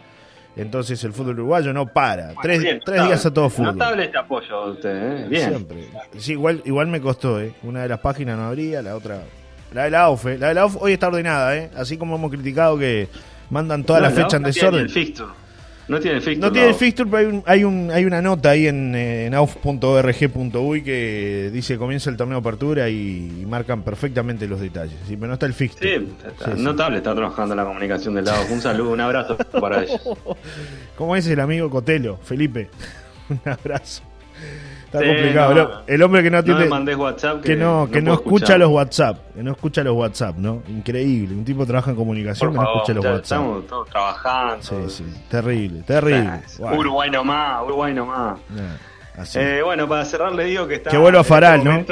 entonces 0.56 1.02
el 1.04 1.12
fútbol 1.12 1.34
uruguayo, 1.34 1.72
no 1.72 1.86
para. 1.86 2.32
tres, 2.42 2.62
días 2.62 3.26
a 3.26 3.32
todo 3.32 3.50
fútbol. 3.50 3.76
Notable 3.76 4.04
este 4.04 4.18
apoyo 4.18 4.56
a 4.56 4.70
usted, 4.70 5.24
¿eh? 5.24 5.26
Bien. 5.28 5.48
Siempre. 5.50 5.88
Sí, 6.18 6.32
igual, 6.32 6.62
igual 6.64 6.86
me 6.86 7.00
costó, 7.00 7.40
¿eh? 7.40 7.54
Una 7.62 7.82
de 7.82 7.88
las 7.88 8.00
páginas 8.00 8.38
no 8.38 8.44
abría, 8.44 8.80
la 8.80 8.96
otra. 8.96 9.20
La 9.74 9.84
de 9.84 9.90
la 9.90 10.08
la 10.38 10.48
de 10.48 10.54
la 10.54 10.66
hoy 10.66 10.92
está 10.94 11.08
ordenada, 11.08 11.54
¿eh? 11.56 11.70
Así 11.76 11.98
como 11.98 12.16
hemos 12.16 12.30
criticado 12.30 12.78
que 12.78 13.08
mandan 13.50 13.84
toda 13.84 14.00
la 14.00 14.10
fecha 14.10 14.36
en 14.36 14.42
desorden. 14.44 14.86
No 15.88 16.00
tiene 16.00 16.16
el 16.16 16.22
fixture. 16.22 16.40
No 16.40 16.52
tiene 16.52 16.68
el 16.68 16.74
fixture, 16.74 17.08
pero 17.08 17.18
hay, 17.18 17.26
un, 17.26 17.42
hay, 17.46 17.64
un, 17.64 17.90
hay 17.92 18.04
una 18.04 18.20
nota 18.20 18.50
ahí 18.50 18.66
en, 18.66 18.94
en 18.94 19.34
auf.org.uy 19.34 20.82
que 20.82 21.50
dice 21.52 21.78
comienza 21.78 22.10
el 22.10 22.16
torneo 22.16 22.40
de 22.40 22.40
apertura 22.40 22.88
y, 22.88 23.44
marcan 23.46 23.82
perfectamente 23.82 24.48
los 24.48 24.60
detalles. 24.60 24.98
Sí, 25.06 25.16
pero 25.16 25.28
no 25.28 25.34
está 25.34 25.46
el 25.46 25.54
fixture. 25.54 25.98
Sí, 25.98 26.08
está, 26.26 26.54
notable, 26.54 26.96
está 26.96 27.14
trabajando 27.14 27.54
la 27.54 27.64
comunicación 27.64 28.14
del 28.14 28.24
lado. 28.24 28.44
Un 28.50 28.60
saludo, 28.60 28.90
un 28.90 29.00
abrazo 29.00 29.36
para 29.60 29.84
ellos. 29.84 30.00
¿Cómo 30.96 31.14
es 31.14 31.28
el 31.28 31.38
amigo 31.38 31.70
Cotelo, 31.70 32.16
Felipe? 32.16 32.68
Un 33.28 33.40
abrazo. 33.44 34.02
Está 34.86 34.98
complicado. 34.98 35.82
el 35.86 36.02
hombre 36.02 36.22
que 36.22 36.30
no 36.30 36.38
atiende. 36.38 36.68
No 36.68 36.98
WhatsApp. 36.98 37.42
Que, 37.42 37.56
no, 37.56 37.88
que 37.90 38.00
no, 38.00 38.14
escucha 38.14 38.56
los 38.56 38.70
WhatsApp. 38.70 39.18
Que 39.34 39.42
no 39.42 39.50
escucha 39.52 39.82
los 39.82 39.94
WhatsApp, 39.94 40.36
¿no? 40.36 40.62
Increíble. 40.68 41.34
Un 41.34 41.44
tipo 41.44 41.66
trabaja 41.66 41.90
en 41.90 41.96
comunicación 41.96 42.52
que 42.52 42.58
no 42.58 42.72
escucha 42.72 42.94
los 42.94 43.04
WhatsApp. 43.04 43.22
Estamos 43.22 43.66
todos 43.66 43.90
trabajando. 43.90 44.62
Sí, 44.62 44.74
sí. 44.88 45.04
Terrible, 45.28 45.82
terrible. 45.82 46.40
Uruguay 46.58 47.10
nomás, 47.10 47.64
Uruguay 47.64 47.92
nomás. 47.92 48.38
Eh, 49.34 49.60
bueno, 49.64 49.88
para 49.88 50.04
cerrar 50.04 50.32
le 50.32 50.44
digo 50.44 50.66
que 50.68 50.76
está. 50.76 50.90
Que 50.90 50.98
vuelva 50.98 51.24
Faral, 51.24 51.64
¿no? 51.64 51.76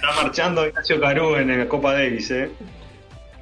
Está 0.00 0.22
marchando 0.22 0.66
Ignacio 0.66 0.98
Carú 0.98 1.36
en 1.36 1.58
la 1.58 1.68
Copa 1.68 1.92
Davis, 1.92 2.30
¿eh? 2.30 2.50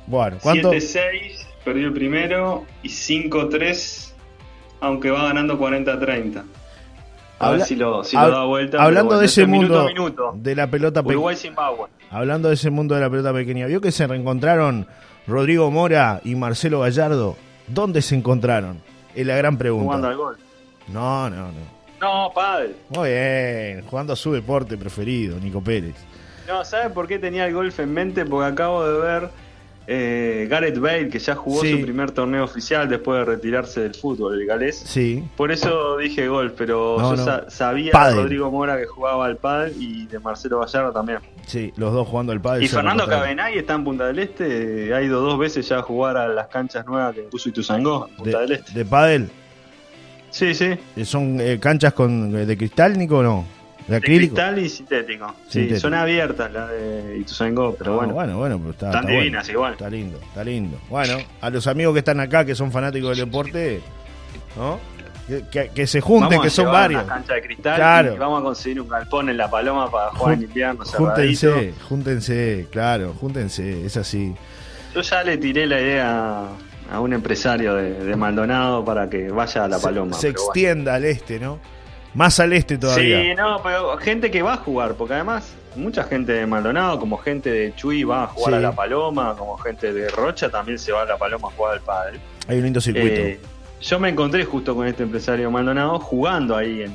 Bueno, 0.09 0.39
¿cuánto? 0.43 0.73
7-6, 0.73 1.47
perdió 1.65 1.87
el 1.87 1.93
primero. 1.93 2.65
Y 2.83 2.89
5-3, 2.89 4.13
aunque 4.81 5.11
va 5.13 5.23
ganando 5.25 5.57
40-30. 5.59 6.43
A 7.39 7.51
ver 7.53 7.61
si 7.63 7.77
lo, 7.77 8.03
da 8.03 8.45
vuelta. 8.45 8.83
Hablando 8.83 9.19
de 9.19 9.27
ese 9.27 9.47
mundo 9.47 9.89
de 10.35 10.55
la 10.55 10.67
pelota 10.67 11.03
pequeña. 11.03 11.57
Hablando 12.11 12.49
de 12.49 12.55
ese 12.55 12.71
mundo 12.71 12.95
de 12.95 13.01
la 13.01 13.11
pelota 13.11 13.33
pequeña, 13.33 13.67
¿vio 13.67 13.81
que 13.81 13.93
se 13.93 14.07
reencontraron 14.07 14.87
Rodrigo 15.27 15.71
Mora 15.71 16.21
y 16.25 16.35
Marcelo 16.35 16.81
Gallardo? 16.81 17.37
¿Dónde 17.69 18.03
se 18.03 18.17
encontraron? 18.17 18.81
Es 19.15 19.27
la 19.27 19.37
gran 19.37 19.57
pregunta. 19.57 19.85
Jugando 19.85 20.09
al 20.09 20.17
gol. 20.17 20.37
No, 20.89 21.31
no, 21.31 21.49
no. 21.49 21.79
No, 22.01 22.33
padre. 22.33 22.75
Muy 22.91 23.11
bien, 23.11 23.85
jugando 23.89 24.13
a 24.13 24.17
su 24.17 24.33
deporte 24.33 24.77
preferido, 24.77 25.39
Nico 25.39 25.63
Pérez. 25.63 25.97
No, 26.47 26.65
¿sabes 26.65 26.93
por 26.93 27.07
qué 27.07 27.19
tenía 27.19 27.47
el 27.47 27.55
golf 27.55 27.79
en 27.81 27.93
mente? 27.93 28.25
Porque 28.25 28.47
acabo 28.47 28.87
de 28.87 29.01
ver 29.01 29.31
eh, 29.91 30.47
Gareth 30.51 30.79
Bale, 30.79 31.09
que 31.09 31.19
ya 31.19 31.35
jugó 31.35 31.61
su 31.65 31.81
primer 31.81 32.11
torneo 32.11 32.45
oficial 32.45 32.87
después 32.91 33.21
de 33.21 33.25
retirarse 33.25 33.81
del 33.81 33.95
fútbol, 33.95 34.39
el 34.39 34.47
galés. 34.47 34.77
Sí. 34.85 35.25
Por 35.35 35.51
eso 35.51 35.97
dije 35.97 36.29
gol, 36.29 36.53
pero 36.53 37.17
yo 37.17 37.41
sabía 37.49 37.91
de 37.91 38.15
Rodrigo 38.15 38.51
Mora 38.51 38.77
que 38.77 38.85
jugaba 38.85 39.25
al 39.25 39.39
pádel 39.39 39.75
y 39.81 40.07
de 40.07 40.19
Marcelo 40.19 40.61
Gallardo 40.61 40.93
también. 40.93 41.21
Sí, 41.47 41.73
los 41.77 41.95
dos 41.95 42.07
jugando 42.07 42.33
al 42.33 42.41
pádel. 42.41 42.65
Y 42.65 42.69
Fernando 42.69 43.07
Cabenay 43.07 43.57
está 43.57 43.73
en 43.73 43.85
Punta 43.85 44.07
del 44.07 44.19
Este, 44.19 44.93
ha 44.93 45.01
ido 45.01 45.23
dos 45.23 45.39
veces 45.39 45.67
ya 45.67 45.79
a 45.79 45.83
jugar 45.83 46.19
a 46.19 46.29
las 46.29 46.49
canchas 46.49 46.85
nuevas 46.85 47.15
que 47.15 47.23
puso 47.23 47.49
Ituzangó, 47.49 48.09
en 48.11 48.17
Punta 48.17 48.41
del 48.41 48.53
Este. 48.53 48.73
¿De 48.73 48.85
pádel? 48.85 49.31
Sí, 50.29 50.55
sí. 50.55 50.77
¿Son 51.05 51.41
eh, 51.41 51.59
canchas 51.59 51.95
con, 51.95 52.31
de 52.31 52.57
cristal, 52.59 52.99
Nico, 52.99 53.19
o 53.19 53.23
no? 53.23 53.58
¿De, 53.89 54.01
cristal 54.03 54.59
y 54.59 54.69
sintético. 54.69 55.35
Sí, 55.49 55.81
son 55.81 55.95
abiertas 55.95 56.53
las 56.53 56.69
de 56.71 57.19
Ituzaingó, 57.21 57.75
pero 57.75 57.97
bueno. 57.97 58.13
Bueno, 58.13 58.37
bueno, 58.37 58.59
pero 58.59 58.71
está, 58.71 58.87
Están 58.89 59.07
divinas 59.07 59.49
igual. 59.49 59.73
Está 59.73 59.89
lindo, 59.89 60.19
está 60.19 60.45
lindo. 60.45 60.79
Bueno, 60.91 61.17
a 61.41 61.49
los 61.49 61.67
amigos 61.67 61.95
que 61.95 62.01
están 62.01 62.21
acá, 62.21 62.45
que 62.45 62.55
son 62.55 62.71
fanáticos 62.71 63.17
del 63.17 63.27
deporte, 63.27 63.81
¿no? 64.57 64.79
Que, 65.51 65.87
se 65.87 66.01
junten, 66.01 66.41
que 66.41 66.51
son 66.51 66.67
varios. 66.67 67.05
Una 67.05 67.15
cancha 67.15 67.35
de 67.35 67.43
cristal 67.43 67.77
claro. 67.77 68.15
y 68.15 68.19
vamos 68.19 68.41
a 68.41 68.45
conseguir 68.45 68.81
un 68.81 68.89
galpón 68.89 69.29
en 69.29 69.37
la 69.37 69.51
paloma 69.51 69.91
para 69.91 70.11
jugar 70.11 70.35
en 70.35 70.43
invierno. 70.43 70.85
Júntense, 70.85 71.75
júntense, 71.87 72.67
claro, 72.71 73.15
júntense, 73.19 73.85
es 73.85 73.97
así. 73.97 74.35
Yo 74.95 75.03
ya 75.03 75.23
le 75.23 75.37
tiré 75.37 75.67
la 75.67 75.81
idea 75.81 76.45
a 76.91 77.01
un 77.01 77.13
empresario 77.13 77.75
de, 77.75 78.17
Maldonado 78.17 78.85
para 78.85 79.09
que 79.11 79.31
vaya 79.31 79.65
a 79.65 79.69
la 79.69 79.79
paloma. 79.79 80.17
Se, 80.17 80.29
extienda 80.29 80.95
al 80.95 81.05
este, 81.05 81.39
¿no? 81.39 81.59
Más 82.15 82.41
al 82.41 82.53
este 82.53 82.79
todavía. 82.79 83.23
Sí, 83.23 83.35
no, 83.37 83.61
pero 83.63 83.97
gente 83.99 84.31
que 84.31 84.43
va 84.43 84.55
a 84.55 84.57
jugar, 84.57 84.95
porque 84.95 85.15
además 85.15 85.55
mucha 85.77 86.05
gente 86.05 86.33
de 86.33 86.47
Maldonado, 86.47 86.99
como 86.99 87.17
gente 87.19 87.51
de 87.51 87.75
Chuy 87.75 88.05
va 88.05 88.25
a 88.25 88.27
jugar 88.27 88.55
a 88.55 88.61
La 88.61 88.73
Paloma, 88.73 89.35
como 89.39 89.57
gente 89.59 89.93
de 89.93 90.09
Rocha 90.09 90.51
también 90.51 90.79
se 90.79 90.93
va 90.93 91.03
a 91.03 91.05
La 91.05 91.17
Paloma 91.17 91.49
a 91.49 91.51
jugar 91.53 91.75
al 91.75 91.81
padre. 91.81 92.21
Hay 92.49 92.59
un 92.59 92.65
lindo 92.65 92.81
circuito. 92.81 93.21
Eh, 93.21 93.41
yo 93.81 94.01
me 94.01 94.09
encontré 94.09 94.45
justo 94.45 94.75
con 94.75 94.87
este 94.87 95.05
empresario 95.05 95.51
Maldonado 95.51 96.01
jugando 96.01 96.57
ahí 96.57 96.83
en, 96.83 96.93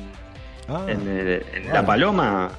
ah, 0.68 0.84
en, 0.88 1.72
La 1.72 1.84
Paloma. 1.84 2.50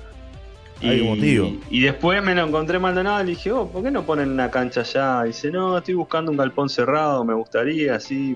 Y, 0.81 1.01
motivo. 1.03 1.53
y 1.69 1.81
después 1.81 2.21
me 2.21 2.35
lo 2.35 2.45
encontré 2.45 2.77
Maldonado 2.79 3.21
y 3.21 3.25
le 3.27 3.29
dije, 3.31 3.51
oh, 3.51 3.67
¿por 3.67 3.81
qué 3.81 3.91
no 3.91 4.03
ponen 4.03 4.29
una 4.31 4.51
cancha 4.51 4.81
allá? 4.81 5.21
Y 5.23 5.27
dice, 5.27 5.49
no, 5.49 5.77
estoy 5.77 5.93
buscando 5.93 6.31
un 6.31 6.37
galpón 6.37 6.67
cerrado, 6.67 7.23
me 7.23 7.33
gustaría, 7.33 7.95
así, 7.95 8.35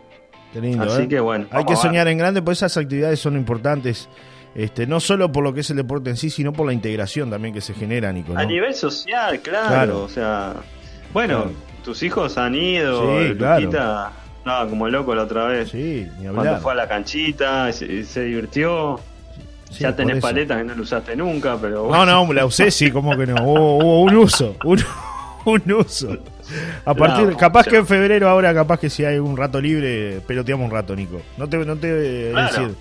Así 0.79 1.03
¿eh? 1.03 1.07
que 1.07 1.19
bueno. 1.19 1.47
Hay 1.51 1.65
que 1.65 1.75
soñar 1.75 2.07
en 2.07 2.17
grande, 2.17 2.41
pues 2.41 2.59
esas 2.59 2.77
actividades 2.77 3.19
son 3.19 3.35
importantes. 3.35 4.09
Este, 4.55 4.87
no 4.87 4.99
solo 4.99 5.31
por 5.31 5.43
lo 5.43 5.53
que 5.53 5.61
es 5.61 5.69
el 5.69 5.77
deporte 5.77 6.09
en 6.09 6.17
sí, 6.17 6.29
sino 6.29 6.51
por 6.51 6.65
la 6.65 6.73
integración 6.73 7.29
también 7.29 7.53
que 7.53 7.61
se 7.61 7.73
genera, 7.73 8.11
Nico. 8.11 8.35
A 8.35 8.45
nivel 8.45 8.73
social, 8.73 9.39
claro. 9.41 10.03
O 10.03 10.09
sea, 10.09 10.55
bueno, 11.13 11.51
tus 11.83 12.01
hijos 12.03 12.37
han 12.37 12.55
ido, 12.55 13.19
sí, 13.19 13.35
claro. 13.35 14.69
como 14.69 14.89
loco 14.89 15.13
la 15.13 15.23
otra 15.23 15.45
vez. 15.45 15.69
Sí, 15.69 16.07
Cuando 16.33 16.57
fue 16.59 16.71
a 16.71 16.75
la 16.75 16.87
canchita, 16.87 17.71
se, 17.71 18.03
se 18.03 18.23
divirtió. 18.23 18.99
ya 19.69 19.95
tenés 19.95 20.19
paletas 20.19 20.57
que 20.57 20.63
no 20.63 20.75
lo 20.75 20.81
usaste 20.81 21.15
nunca, 21.15 21.57
pero. 21.61 21.89
No, 21.91 22.05
no, 22.05 22.33
la 22.33 22.45
usé, 22.45 22.71
sí, 22.71 22.89
como 22.89 23.15
que 23.15 23.27
no. 23.27 23.35
Hubo, 23.43 24.01
un 24.01 24.15
uso, 24.15 24.55
un, 24.63 24.79
un 25.45 25.71
uso. 25.73 26.17
A 26.85 26.93
partir, 26.93 27.35
capaz 27.35 27.65
que 27.65 27.77
en 27.77 27.87
febrero 27.87 28.29
ahora, 28.29 28.53
capaz 28.53 28.79
que 28.79 28.89
si 28.89 29.05
hay 29.05 29.17
un 29.17 29.37
rato 29.37 29.61
libre, 29.61 30.21
peloteamos 30.25 30.65
un 30.65 30.71
rato, 30.71 30.95
Nico. 30.95 31.21
No 31.37 31.47
te, 31.47 31.57
no 31.57 31.75
te 31.75 31.87
decir, 31.93 32.75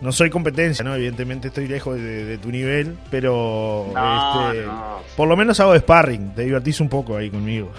no 0.00 0.12
soy 0.12 0.30
competencia, 0.30 0.84
¿no? 0.84 0.94
Evidentemente 0.94 1.48
estoy 1.48 1.68
lejos 1.68 1.96
de, 1.96 2.38
tu 2.38 2.50
nivel, 2.50 2.96
pero 3.10 3.86
este, 3.86 4.64
por 5.16 5.28
lo 5.28 5.36
menos 5.36 5.58
hago 5.60 5.76
sparring, 5.76 6.34
te 6.34 6.42
divertís 6.42 6.80
un 6.80 6.88
poco 6.88 7.16
ahí 7.16 7.30
conmigo. 7.30 7.70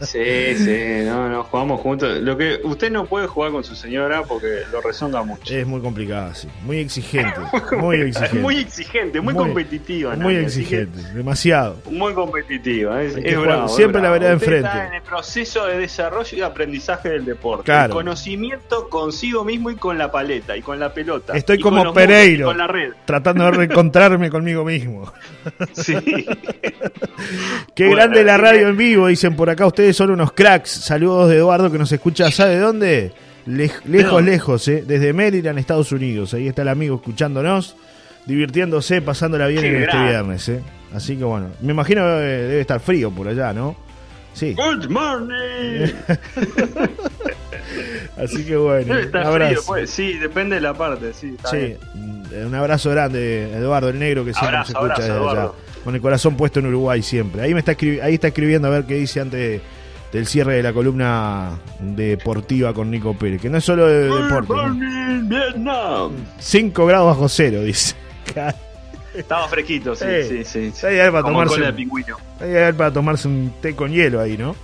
Sí, 0.00 0.56
sí, 0.56 1.04
no, 1.04 1.28
no, 1.28 1.44
jugamos 1.44 1.80
juntos. 1.80 2.18
Lo 2.20 2.36
que 2.36 2.60
usted 2.64 2.90
no 2.90 3.06
puede 3.06 3.26
jugar 3.26 3.52
con 3.52 3.64
su 3.64 3.74
señora 3.74 4.22
porque 4.22 4.62
lo 4.72 4.80
rezonga 4.80 5.22
mucho. 5.22 5.54
Es 5.54 5.66
muy 5.66 5.80
complicado, 5.80 6.34
sí. 6.34 6.48
Muy 6.62 6.78
exigente. 6.78 7.40
Muy 7.78 8.00
exigente. 8.00 8.38
muy 8.38 8.58
exigente, 8.58 9.20
muy, 9.20 9.34
competitiva. 9.34 10.16
Muy 10.16 10.36
exigente, 10.36 11.00
demasiado. 11.14 11.76
Muy 11.90 12.12
competitiva. 12.14 13.02
Es, 13.02 13.14
siempre 13.74 14.02
la 14.02 14.10
vereda 14.10 14.32
enfrente. 14.32 14.66
Está 14.66 14.88
en 14.88 14.94
el 14.94 15.02
proceso 15.02 15.66
de 15.66 15.78
desarrollo 15.78 16.36
y 16.36 16.40
aprendizaje 16.42 17.10
del 17.10 17.24
deporte. 17.24 17.72
El 17.72 17.90
conocimiento 17.90 18.88
consigo 18.88 19.44
mismo 19.44 19.70
y 19.70 19.76
con 19.76 19.98
la 19.98 20.10
paleta 20.10 20.56
y 20.56 20.62
con 20.62 20.78
la 20.78 20.92
pelota. 20.92 21.36
Estoy 21.36 21.58
como 21.58 21.92
Pereiro. 21.92 22.46
Con 22.46 22.58
la 22.58 22.66
red. 22.66 22.92
Tratando 23.04 23.44
de 23.44 23.50
reencontrarme 23.52 24.30
conmigo 24.30 24.64
mismo. 24.64 25.12
Sí. 25.72 25.94
Qué 27.74 27.88
grande 27.88 28.24
la 28.24 28.36
radio 28.36 28.68
en 28.68 28.76
vivo, 28.76 29.08
dicen 29.18 29.34
por 29.34 29.50
acá. 29.50 29.66
Ustedes 29.66 29.96
son 29.96 30.12
unos 30.12 30.30
cracks. 30.30 30.70
Saludos 30.70 31.28
de 31.28 31.36
Eduardo 31.38 31.72
que 31.72 31.78
nos 31.78 31.90
escucha. 31.90 32.30
¿Sabe 32.30 32.56
dónde? 32.58 33.12
lejos, 33.46 34.22
lejos, 34.22 34.68
¿eh? 34.68 34.84
desde 34.86 35.12
Maryland, 35.12 35.58
Estados 35.58 35.90
Unidos. 35.90 36.34
Ahí 36.34 36.46
está 36.46 36.62
el 36.62 36.68
amigo 36.68 36.96
escuchándonos, 36.96 37.74
divirtiéndose, 38.26 39.02
pasándola 39.02 39.48
bien 39.48 39.64
en 39.64 39.82
este 39.82 39.98
viernes. 39.98 40.48
¿eh? 40.50 40.62
Así 40.94 41.16
que 41.16 41.24
bueno, 41.24 41.48
me 41.60 41.72
imagino 41.72 42.02
que 42.02 42.06
debe 42.06 42.60
estar 42.60 42.78
frío 42.78 43.10
por 43.10 43.26
allá, 43.26 43.52
¿no? 43.52 43.74
Sí. 44.34 44.54
Good 44.54 44.88
morning. 44.88 45.88
Así 48.16 48.44
que 48.44 48.56
bueno, 48.56 48.94
un 48.94 49.16
abrazo. 49.16 49.62
Pues. 49.66 49.90
Sí, 49.90 50.12
depende 50.18 50.56
de 50.56 50.60
la 50.60 50.74
parte, 50.74 51.12
sí. 51.12 51.36
sí, 51.50 51.76
un 52.44 52.54
abrazo 52.54 52.90
grande, 52.90 53.50
Eduardo 53.52 53.88
el 53.88 53.98
Negro, 53.98 54.24
que 54.24 54.32
siempre 54.32 54.64
se 54.64 54.72
escucha 54.72 55.02
desde 55.02 55.28
allá. 55.28 55.50
Con 55.84 55.94
el 55.94 56.00
corazón 56.00 56.36
puesto 56.36 56.60
en 56.60 56.66
Uruguay 56.66 57.02
siempre. 57.02 57.42
Ahí 57.42 57.54
me 57.54 57.60
está 57.60 57.72
ahí 57.72 58.14
está 58.14 58.28
escribiendo 58.28 58.68
a 58.68 58.70
ver 58.70 58.84
qué 58.84 58.94
dice 58.94 59.20
antes 59.20 59.60
del 60.12 60.26
cierre 60.26 60.56
de 60.56 60.62
la 60.62 60.72
columna 60.72 61.58
deportiva 61.80 62.72
con 62.72 62.90
Nico 62.90 63.14
Pérez, 63.14 63.40
que 63.40 63.50
no 63.50 63.58
es 63.58 63.64
solo 63.64 63.86
de 63.86 64.04
deporte. 64.04 64.54
5 66.38 66.86
grados 66.86 67.06
bajo 67.08 67.28
cero, 67.28 67.62
dice. 67.62 67.94
Estaba 69.14 69.48
fresquito, 69.48 69.94
sí, 69.94 70.04
sí, 70.28 70.44
sí. 70.44 70.72
sí. 70.74 70.86
Hay 70.86 71.10
para 71.10 71.22
tomarse, 71.22 71.60
de 71.60 71.72
pingüino. 71.72 72.16
Hay 72.40 72.72
para 72.72 72.92
tomarse 72.92 73.28
un 73.28 73.52
té 73.60 73.74
con 73.74 73.90
hielo 73.90 74.20
ahí, 74.20 74.36
¿no? 74.36 74.54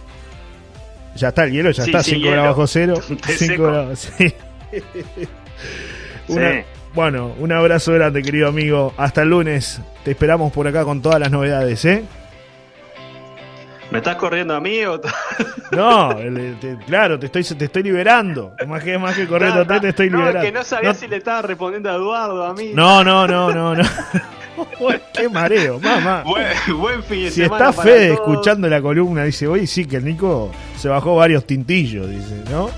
Ya 1.16 1.28
está 1.28 1.44
el 1.44 1.52
hielo, 1.52 1.70
ya 1.70 1.84
está, 1.84 2.02
5 2.02 2.30
grados 2.30 2.48
bajo 2.48 2.66
cero. 2.66 2.94
5 3.36 3.62
grados, 3.62 4.10
sí. 4.18 4.34
Bueno, 6.94 7.34
un 7.40 7.50
abrazo 7.50 7.92
grande, 7.92 8.22
querido 8.22 8.48
amigo. 8.48 8.94
Hasta 8.96 9.22
el 9.22 9.30
lunes. 9.30 9.80
Te 10.04 10.12
esperamos 10.12 10.52
por 10.52 10.68
acá 10.68 10.84
con 10.84 11.02
todas 11.02 11.18
las 11.18 11.30
novedades, 11.30 11.84
¿eh? 11.84 12.04
¿Me 13.90 13.98
estás 13.98 14.14
corriendo 14.16 14.54
a 14.54 14.60
mí 14.60 14.84
o.? 14.84 15.00
no, 15.72 16.16
claro, 16.86 17.18
te 17.18 17.26
estoy, 17.26 17.42
te 17.42 17.64
estoy 17.64 17.82
liberando. 17.82 18.54
Más 18.66 18.82
que, 18.82 18.96
más 18.96 19.16
que 19.16 19.26
corriendo 19.26 19.66
te 19.66 19.88
estoy 19.88 20.08
liberando. 20.08 20.38
No, 20.38 20.44
que 20.44 20.52
no 20.52 20.62
sabía 20.62 20.94
si 20.94 21.08
le 21.08 21.16
estaba 21.16 21.42
respondiendo 21.42 21.90
a 21.90 21.94
Eduardo, 21.94 22.44
a 22.44 22.54
mí. 22.54 22.70
No, 22.74 23.02
no, 23.02 23.26
no, 23.26 23.52
no, 23.52 23.74
no. 23.74 23.82
Qué 25.12 25.28
mareo, 25.28 25.80
mamá. 25.80 26.22
Buen, 26.24 27.02
fin 27.02 27.24
de 27.24 27.30
si 27.32 27.42
está 27.42 27.72
Fede 27.72 28.12
escuchando 28.12 28.68
la 28.68 28.80
columna, 28.80 29.24
dice, 29.24 29.48
oye, 29.48 29.66
sí, 29.66 29.84
que 29.84 29.96
el 29.96 30.04
Nico 30.04 30.52
se 30.76 30.88
bajó 30.88 31.16
varios 31.16 31.44
tintillos, 31.44 32.08
dice, 32.08 32.44
¿no? 32.50 32.70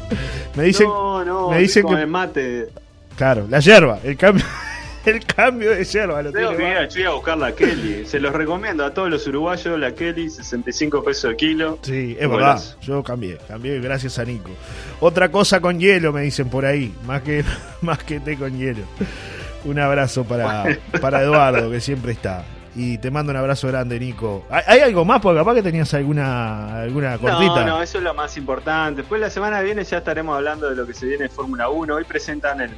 Me 0.54 0.64
dice, 0.64 0.85
no, 0.85 1.23
no, 1.23 1.50
me 1.50 1.58
dice 1.58 1.82
que. 1.82 1.92
El 1.92 2.06
mate. 2.06 2.68
Claro, 3.16 3.46
la 3.49 3.61
hierba, 3.61 3.99
el 4.04 4.16
cambio. 4.16 4.44
el 5.06 5.25
cambio 5.25 5.70
de 5.70 5.85
yerba. 5.85 6.23
Lo 6.23 6.32
Tengo 6.32 6.56
que 6.56 6.99
ir 7.00 7.06
a, 7.06 7.10
a 7.10 7.14
buscar 7.14 7.38
la 7.38 7.54
Kelly. 7.54 8.06
Se 8.06 8.21
los 8.21 8.32
recomiendo 8.32 8.84
a 8.84 8.93
todos 8.93 9.08
los 9.08 9.26
uruguayos, 9.26 9.78
la 9.78 9.95
Kelly, 9.95 10.28
65 10.28 11.02
pesos 11.02 11.30
el 11.30 11.36
kilo. 11.36 11.78
Sí, 11.82 12.17
es 12.19 12.28
verdad. 12.28 12.62
Yo 12.82 13.02
cambié, 13.02 13.38
cambié 13.49 13.80
gracias 13.80 14.19
a 14.19 14.25
Nico. 14.25 14.50
Otra 15.00 15.30
cosa 15.30 15.60
con 15.60 15.78
hielo, 15.78 16.12
me 16.12 16.23
dicen 16.23 16.49
por 16.49 16.67
ahí, 16.67 16.95
más 17.04 17.23
que, 17.23 17.45
más 17.80 18.02
que 18.02 18.21
té 18.21 18.36
con 18.36 18.56
hielo. 18.58 18.82
Un 19.64 19.78
abrazo 19.78 20.25
para, 20.25 20.78
para 21.00 21.23
Eduardo, 21.23 21.71
que 21.71 21.80
siempre 21.80 22.12
está. 22.12 22.45
Y 22.76 22.99
te 22.99 23.10
mando 23.10 23.30
un 23.32 23.38
abrazo 23.38 23.69
grande, 23.69 23.99
Nico. 23.99 24.45
¿Hay, 24.50 24.80
algo 24.80 25.04
más? 25.04 25.23
Porque 25.23 25.38
capaz 25.38 25.54
que 25.54 25.62
tenías 25.62 25.93
alguna, 25.95 26.82
alguna 26.82 27.17
cortita. 27.17 27.64
No, 27.64 27.78
no, 27.78 27.82
eso 27.82 27.97
es 27.97 28.04
lo 28.04 28.12
más 28.12 28.36
importante. 28.36 29.00
Después 29.00 29.19
la 29.19 29.30
semana 29.30 29.58
que 29.60 29.64
viene 29.64 29.82
ya 29.82 29.99
estaremos 29.99 30.36
hablando 30.36 30.69
de 30.69 30.76
lo 30.76 30.86
que 30.86 30.93
se 30.93 31.06
viene 31.06 31.25
en 31.25 31.30
Fórmula 31.30 31.71
1. 31.71 31.95
Hoy 31.95 32.04
presentan 32.04 32.60
el, 32.60 32.71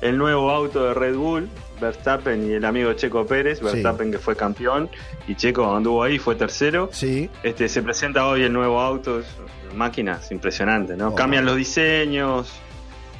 el 0.00 0.16
nuevo 0.16 0.50
auto 0.50 0.86
de 0.86 0.94
Red 0.94 1.14
Bull, 1.14 1.48
Verstappen 1.80 2.48
y 2.48 2.52
el 2.54 2.64
amigo 2.64 2.92
Checo 2.94 3.26
Pérez, 3.26 3.60
Verstappen 3.60 4.10
que 4.10 4.18
fue 4.18 4.36
campeón 4.36 4.88
y 5.26 5.34
Checo 5.34 5.74
anduvo 5.74 6.02
ahí, 6.02 6.18
fue 6.18 6.34
tercero. 6.34 6.88
Sí. 6.92 7.30
Este 7.42 7.68
se 7.68 7.82
presenta 7.82 8.26
hoy 8.26 8.42
el 8.42 8.52
nuevo 8.52 8.80
auto, 8.80 9.22
máquinas 9.74 10.30
impresionante, 10.32 10.96
¿no? 10.96 11.08
Oh, 11.08 11.14
Cambian 11.14 11.44
los 11.44 11.56
diseños. 11.56 12.52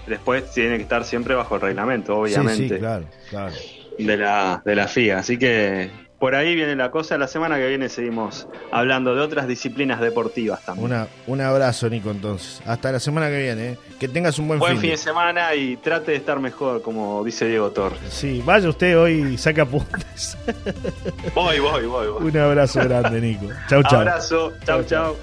Después 0.07 0.51
tiene 0.53 0.77
que 0.77 0.83
estar 0.83 1.05
siempre 1.05 1.35
bajo 1.35 1.55
el 1.57 1.61
reglamento, 1.61 2.19
obviamente. 2.19 2.75
Sí, 2.75 2.81
claro, 2.81 3.05
claro. 3.29 3.55
De 3.99 4.16
la, 4.16 4.62
de 4.64 4.75
la 4.75 4.88
FIA. 4.88 5.19
Así 5.19 5.38
que 5.38 5.90
por 6.21 6.35
ahí 6.35 6.55
viene 6.55 6.77
la 6.77 6.91
cosa. 6.91 7.19
La 7.19 7.27
semana 7.27 7.57
que 7.57 7.67
viene 7.67 7.89
seguimos 7.89 8.47
hablando 8.71 9.15
de 9.15 9.23
otras 9.23 9.49
disciplinas 9.49 10.01
deportivas 10.01 10.63
también. 10.63 11.07
un 11.27 11.41
abrazo, 11.41 11.89
Nico, 11.89 12.11
entonces. 12.11 12.63
Hasta 12.67 12.93
la 12.93 13.01
semana 13.01 13.29
que 13.29 13.39
viene. 13.39 13.71
¿eh? 13.71 13.79
Que 13.99 14.07
tengas 14.07 14.39
un 14.39 14.47
buen, 14.47 14.61
buen 14.61 14.79
fin, 14.79 14.91
de 14.91 14.97
semana 14.99 15.55
y 15.55 15.79
trate 15.79 16.13
de 16.13 16.19
estar 16.19 16.39
mejor, 16.39 16.83
como 16.83 17.25
dice 17.25 17.47
Diego 17.49 17.71
Torres. 17.71 17.99
Sí, 18.11 18.43
vaya 18.45 18.69
usted 18.69 18.99
hoy 18.99 19.33
y 19.33 19.39
saca 19.39 19.63
apuntes. 19.63 20.37
voy, 21.35 21.59
voy, 21.59 21.87
voy, 21.87 22.09
voy. 22.09 22.23
Un 22.23 22.37
abrazo 22.37 22.81
grande, 22.85 23.21
Nico. 23.21 23.47
Chau, 23.69 23.83
chau. 23.83 24.01
Abrazo. 24.01 24.53
chau. 24.65 24.85
chau. 24.85 25.17